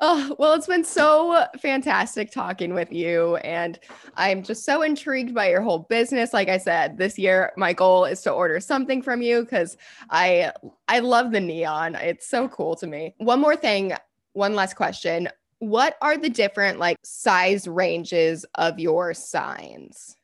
Oh, 0.00 0.36
well, 0.38 0.54
it's 0.54 0.66
been 0.66 0.84
so 0.84 1.46
fantastic 1.60 2.30
talking 2.30 2.74
with 2.74 2.92
you. 2.92 3.36
And 3.36 3.78
I'm 4.16 4.42
just 4.42 4.64
so 4.64 4.82
intrigued 4.82 5.34
by 5.34 5.50
your 5.50 5.62
whole 5.62 5.80
business. 5.80 6.32
Like 6.32 6.48
I 6.48 6.58
said, 6.58 6.96
this 6.96 7.18
year 7.18 7.52
my 7.56 7.72
goal 7.72 8.04
is 8.04 8.22
to 8.22 8.30
order 8.30 8.60
something 8.60 9.02
from 9.02 9.20
you 9.20 9.42
because 9.42 9.76
I 10.08 10.52
I 10.88 11.00
love 11.00 11.32
the 11.32 11.40
neon. 11.40 11.96
It's 11.96 12.28
so 12.28 12.48
cool 12.48 12.76
to 12.76 12.86
me. 12.86 13.14
One 13.18 13.40
more 13.40 13.56
thing, 13.56 13.92
one 14.32 14.54
last 14.54 14.74
question. 14.74 15.28
What 15.58 15.96
are 16.00 16.16
the 16.16 16.30
different 16.30 16.78
like 16.78 16.96
size 17.04 17.68
ranges 17.68 18.44
of 18.54 18.78
your 18.78 19.14
signs? 19.14 20.16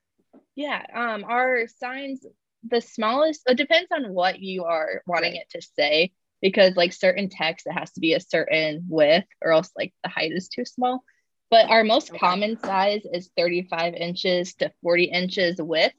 yeah. 0.54 0.82
Um, 0.94 1.24
our 1.24 1.66
signs, 1.68 2.24
the 2.66 2.80
smallest, 2.80 3.42
it 3.46 3.56
depends 3.56 3.88
on 3.92 4.12
what 4.14 4.40
you 4.40 4.64
are 4.64 5.02
wanting 5.06 5.36
it 5.36 5.50
to 5.50 5.60
say, 5.60 6.12
because 6.40 6.74
like 6.76 6.92
certain 6.94 7.28
text, 7.28 7.66
it 7.66 7.72
has 7.72 7.92
to 7.92 8.00
be 8.00 8.14
a 8.14 8.20
certain 8.20 8.86
width, 8.88 9.26
or 9.42 9.52
else 9.52 9.70
like 9.76 9.92
the 10.02 10.08
height 10.08 10.32
is 10.32 10.48
too 10.48 10.64
small. 10.64 11.04
But 11.50 11.68
our 11.70 11.84
most 11.84 12.08
Okay. 12.10 12.18
common 12.18 12.58
size 12.58 13.02
is 13.12 13.30
35 13.36 13.94
inches 13.94 14.54
to 14.54 14.72
40 14.82 15.04
inches 15.04 15.60
width. 15.60 15.94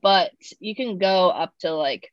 But 0.00 0.32
you 0.60 0.74
can 0.74 0.98
go 0.98 1.28
up 1.30 1.52
to 1.60 1.72
like, 1.74 2.12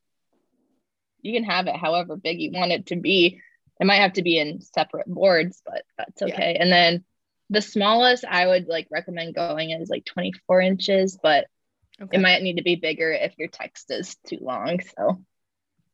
you 1.21 1.33
can 1.33 1.43
have 1.43 1.67
it 1.67 1.75
however 1.75 2.15
big 2.15 2.39
you 2.41 2.51
want 2.51 2.71
it 2.71 2.87
to 2.87 2.95
be. 2.95 3.41
It 3.79 3.87
might 3.87 4.01
have 4.01 4.13
to 4.13 4.21
be 4.23 4.37
in 4.37 4.61
separate 4.61 5.07
boards, 5.07 5.61
but 5.65 5.83
that's 5.97 6.21
Yeah. 6.21 6.33
okay. 6.33 6.57
And 6.59 6.71
then 6.71 7.03
the 7.49 7.61
smallest 7.61 8.25
I 8.25 8.45
would 8.45 8.67
like 8.67 8.87
recommend 8.91 9.35
going 9.35 9.71
is 9.71 9.89
like 9.89 10.05
24 10.05 10.61
inches, 10.61 11.17
but 11.21 11.47
Okay. 12.01 12.17
it 12.17 12.21
might 12.21 12.41
need 12.41 12.57
to 12.57 12.63
be 12.63 12.75
bigger 12.75 13.11
if 13.11 13.37
your 13.37 13.49
text 13.49 13.91
is 13.91 14.15
too 14.27 14.37
long. 14.41 14.79
So 14.97 15.23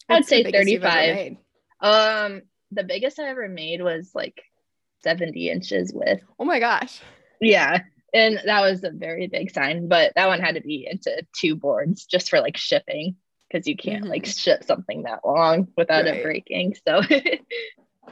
I'd 0.10 0.26
say 0.26 0.43
biggest 0.43 0.69
you've 0.69 0.84
ever 0.84 1.13
35. 1.15 1.38
um 1.82 2.41
the 2.71 2.84
biggest 2.84 3.19
I 3.19 3.30
ever 3.30 3.48
made 3.48 3.82
was 3.82 4.12
like 4.13 4.41
70 5.04 5.50
inches 5.50 5.93
with. 5.93 6.21
Oh 6.39 6.45
my 6.45 6.60
gosh. 6.60 7.02
Yeah. 7.39 7.80
And 8.13 8.39
that 8.45 8.62
was 8.62 8.84
a 8.84 8.91
very 8.91 9.28
big 9.28 9.52
sign, 9.52 9.88
but 9.88 10.13
that 10.15 10.28
one 10.28 10.39
had 10.39 10.56
to 10.56 10.62
be 10.62 10.88
into 10.89 11.26
two 11.36 11.56
boards 11.56 12.06
just 12.06 12.30
for 12.30 12.39
like 12.39 12.58
shipping 12.58 13.17
because 13.49 13.67
you 13.67 13.75
can't 13.75 14.05
like 14.05 14.25
ship 14.25 14.63
something 14.63 15.03
that 15.03 15.19
long 15.25 15.67
without 15.77 16.05
Mm-hmm. 16.05 16.12
Right. 16.12 16.17
it 16.19 16.23
breaking. 16.23 16.75
So 16.88 17.01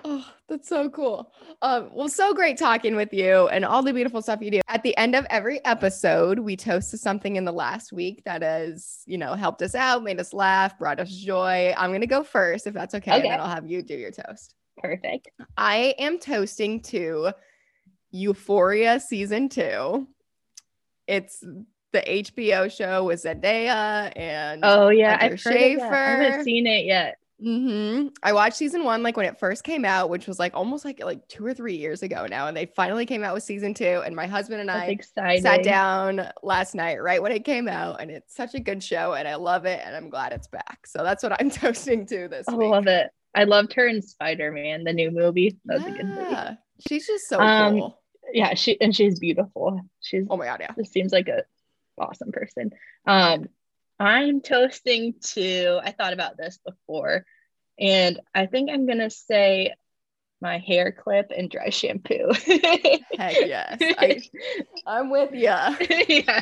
Oh, 0.05 0.27
that's 0.49 0.67
so 0.67 0.89
cool. 0.89 1.31
Um, 1.61 1.91
well, 1.93 2.09
so 2.09 2.33
great 2.33 2.57
talking 2.57 2.95
with 2.95 3.13
you 3.13 3.47
and 3.49 3.63
all 3.63 3.83
the 3.83 3.93
beautiful 3.93 4.21
stuff 4.23 4.41
you 4.41 4.49
do. 4.51 4.59
At 4.67 4.81
the 4.83 4.97
end 4.97 5.15
of 5.15 5.25
every 5.29 5.63
episode, 5.65 6.39
we 6.39 6.57
toast 6.57 6.91
to 6.91 6.97
something 6.97 7.35
in 7.35 7.45
the 7.45 7.51
last 7.53 7.93
week 7.93 8.23
that 8.25 8.41
has, 8.41 9.03
you 9.05 9.17
know, 9.19 9.35
helped 9.35 9.61
us 9.61 9.75
out, 9.75 10.03
made 10.03 10.19
us 10.19 10.33
laugh, 10.33 10.77
brought 10.79 10.99
us 10.99 11.11
joy. 11.11 11.73
I'm 11.77 11.91
gonna 11.93 12.07
go 12.07 12.23
first 12.23 12.65
if 12.67 12.73
that's 12.73 12.95
okay, 12.95 13.11
and 13.11 13.19
Okay. 13.21 13.29
then 13.29 13.39
I'll 13.39 13.47
have 13.47 13.69
you 13.69 13.81
do 13.83 13.95
your 13.95 14.11
toast. 14.11 14.55
perfect. 14.77 15.29
I 15.55 15.93
am 15.99 16.17
toasting 16.17 16.81
to 16.81 17.31
Euphoria 18.11 18.99
season 18.99 19.47
two. 19.47 20.07
It's 21.07 21.43
the 21.93 22.11
HBO 22.11 22.69
show 22.69 23.05
with 23.05 23.23
Zendaya 23.23 24.11
and 24.17 24.63
Oh 24.63 24.89
yeah, 24.89 25.17
I've 25.19 25.41
heard 25.43 25.61
of. 25.61 25.79
I 25.81 26.11
haven't 26.11 26.43
seen 26.43 26.67
it 26.67 26.85
yet. 26.85 27.17
hmm 27.41 28.07
I 28.21 28.31
watched 28.33 28.55
season 28.57 28.83
one 28.83 29.03
like 29.03 29.17
when 29.17 29.25
it 29.25 29.39
first 29.39 29.63
came 29.63 29.83
out, 29.85 30.09
which 30.09 30.27
was 30.27 30.39
like 30.39 30.53
almost 30.55 30.85
like 30.85 31.03
like 31.03 31.27
two 31.27 31.45
or 31.45 31.53
three 31.53 31.75
years 31.75 32.03
ago 32.03 32.25
now, 32.29 32.47
and 32.47 32.55
they 32.55 32.67
finally 32.67 33.05
came 33.05 33.23
out 33.23 33.33
with 33.33 33.43
season 33.43 33.73
two. 33.73 34.01
And 34.05 34.15
my 34.15 34.27
husband 34.27 34.61
and 34.61 34.69
That's 34.71 34.83
I 34.83 34.85
exciting. 34.87 35.43
sat 35.43 35.63
down 35.63 36.29
last 36.43 36.75
night 36.75 37.01
right 37.01 37.21
when 37.21 37.31
it 37.31 37.43
came 37.43 37.67
out, 37.67 37.99
and 38.01 38.11
it's 38.11 38.35
such 38.35 38.53
a 38.55 38.59
good 38.59 38.81
show, 38.83 39.13
and 39.13 39.27
I 39.27 39.35
love 39.35 39.65
it, 39.65 39.81
and 39.83 39.95
I'm 39.95 40.09
glad 40.09 40.31
it's 40.31 40.47
back. 40.47 40.87
So 40.87 41.03
that's 41.03 41.23
what 41.23 41.39
I'm 41.41 41.49
toasting 41.51 42.05
to 42.07 42.27
this 42.29 42.47
I 42.47 42.55
week. 42.55 42.71
love 42.71 42.87
it. 42.87 43.11
I 43.35 43.45
loved 43.45 43.73
her 43.73 43.87
in 43.87 44.01
Spider 44.01 44.51
Man, 44.51 44.83
the 44.83 44.93
new 44.93 45.11
movie. 45.11 45.57
That 45.65 45.75
was 45.75 45.87
a 45.87 45.91
good 45.91 46.07
movie. 46.09 46.29
Yeah, 46.31 46.55
she's 46.87 47.07
just 47.07 47.27
so 47.27 47.39
Um, 47.39 47.75
cool. 47.75 47.99
Yeah, 48.31 48.53
she 48.53 48.79
and 48.79 48.95
she's 48.95 49.19
beautiful. 49.19 49.81
She's 50.01 50.25
Oh 50.29 50.37
my 50.37 50.45
god, 50.45 50.59
yeah. 50.61 50.71
just 50.77 50.93
seems 50.93 51.11
like 51.11 51.27
a 51.27 51.43
awesome 51.97 52.31
person. 52.31 52.71
Um, 53.05 53.47
I'm 53.99 54.41
toasting 54.41 55.15
to. 55.33 55.79
I 55.83 55.91
thought 55.91 56.13
about 56.13 56.37
this 56.37 56.59
before, 56.65 57.25
and 57.79 58.19
I 58.33 58.47
think 58.47 58.69
I'm 58.71 58.85
gonna 58.85 59.09
say 59.09 59.73
my 60.41 60.57
hair 60.57 60.91
clip 60.91 61.31
and 61.35 61.49
dry 61.49 61.69
shampoo. 61.69 62.31
Heck 63.17 63.37
yes. 63.45 63.77
I, 63.79 64.21
am 64.85 65.09
with 65.09 65.31
you. 65.33 65.41
yeah, 65.47 66.41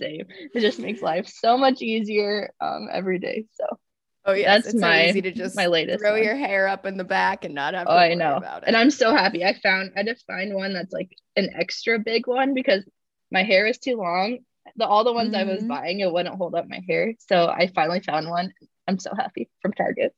same. 0.00 0.26
It 0.54 0.60
just 0.60 0.78
makes 0.78 1.02
life 1.02 1.28
so 1.28 1.58
much 1.58 1.82
easier 1.82 2.52
um, 2.60 2.88
every 2.90 3.18
day. 3.18 3.44
So 3.52 3.78
Oh 4.24 4.32
yeah, 4.32 4.54
that's 4.54 4.68
it's 4.68 4.80
my 4.80 5.02
so 5.02 5.08
easy 5.08 5.22
to 5.22 5.32
just 5.32 5.56
my 5.56 5.66
latest. 5.66 6.00
Throw 6.00 6.12
one. 6.12 6.22
your 6.22 6.36
hair 6.36 6.68
up 6.68 6.86
in 6.86 6.96
the 6.96 7.04
back 7.04 7.44
and 7.44 7.54
not 7.54 7.74
have. 7.74 7.88
oh, 7.88 7.96
I 7.96 8.14
know. 8.14 8.40
And 8.64 8.76
I'm 8.76 8.90
so 8.90 9.14
happy. 9.14 9.44
I 9.44 9.58
found 9.60 9.92
I 9.96 10.04
to 10.04 10.14
find 10.26 10.54
one 10.54 10.74
that's 10.74 10.92
like 10.92 11.10
an 11.34 11.50
extra 11.54 11.98
big 11.98 12.28
one 12.28 12.54
because 12.54 12.84
my 13.32 13.42
hair 13.42 13.66
is 13.66 13.78
too 13.78 13.96
long. 13.96 14.38
The 14.76 14.86
all 14.86 15.04
the 15.04 15.12
ones 15.12 15.34
mm-hmm. 15.34 15.48
I 15.48 15.52
was 15.52 15.60
mm-hmm. 15.60 15.68
buying 15.68 16.00
it 16.00 16.12
wouldn't 16.12 16.36
hold 16.36 16.54
up 16.54 16.68
my 16.68 16.80
hair, 16.86 17.14
so 17.18 17.48
I 17.48 17.70
finally 17.74 18.00
found 18.00 18.28
one. 18.28 18.52
I'm 18.88 18.98
so 18.98 19.14
happy 19.14 19.48
from 19.60 19.72
Target. 19.72 20.14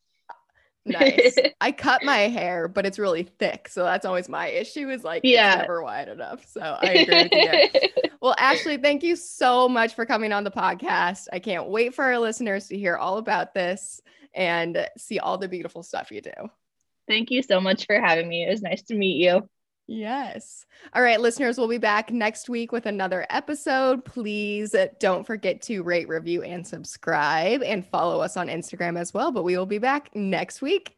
Nice. 0.86 1.36
I 1.60 1.72
cut 1.72 2.02
my 2.02 2.18
hair, 2.18 2.68
but 2.68 2.86
it's 2.86 2.98
really 2.98 3.24
thick. 3.24 3.68
So 3.68 3.84
that's 3.84 4.04
always 4.04 4.28
my 4.28 4.48
issue 4.48 4.90
is 4.90 5.04
like 5.04 5.22
yeah. 5.24 5.52
it's 5.52 5.62
never 5.62 5.82
wide 5.82 6.08
enough. 6.08 6.46
So 6.46 6.60
I 6.60 6.86
agree 6.86 7.28
with 7.30 7.82
you. 7.82 8.10
well, 8.20 8.34
Ashley, 8.38 8.76
thank 8.76 9.02
you 9.02 9.16
so 9.16 9.68
much 9.68 9.94
for 9.94 10.04
coming 10.06 10.32
on 10.32 10.44
the 10.44 10.50
podcast. 10.50 11.28
I 11.32 11.38
can't 11.38 11.68
wait 11.68 11.94
for 11.94 12.04
our 12.04 12.18
listeners 12.18 12.68
to 12.68 12.78
hear 12.78 12.96
all 12.96 13.18
about 13.18 13.54
this 13.54 14.00
and 14.34 14.88
see 14.98 15.18
all 15.18 15.38
the 15.38 15.48
beautiful 15.48 15.82
stuff 15.82 16.10
you 16.10 16.20
do. 16.20 16.32
Thank 17.06 17.30
you 17.30 17.42
so 17.42 17.60
much 17.60 17.86
for 17.86 18.00
having 18.00 18.28
me. 18.28 18.44
It 18.46 18.50
was 18.50 18.62
nice 18.62 18.82
to 18.84 18.94
meet 18.94 19.16
you. 19.16 19.48
Yes. 19.86 20.64
All 20.94 21.02
right, 21.02 21.20
listeners, 21.20 21.58
we'll 21.58 21.68
be 21.68 21.78
back 21.78 22.10
next 22.10 22.48
week 22.48 22.72
with 22.72 22.86
another 22.86 23.26
episode. 23.28 24.04
Please 24.04 24.74
uh, 24.74 24.86
don't 24.98 25.26
forget 25.26 25.60
to 25.62 25.82
rate, 25.82 26.08
review, 26.08 26.42
and 26.42 26.66
subscribe 26.66 27.62
and 27.62 27.86
follow 27.86 28.20
us 28.20 28.36
on 28.36 28.48
Instagram 28.48 28.98
as 28.98 29.12
well. 29.12 29.30
But 29.30 29.44
we 29.44 29.56
will 29.58 29.66
be 29.66 29.78
back 29.78 30.14
next 30.14 30.62
week. 30.62 30.96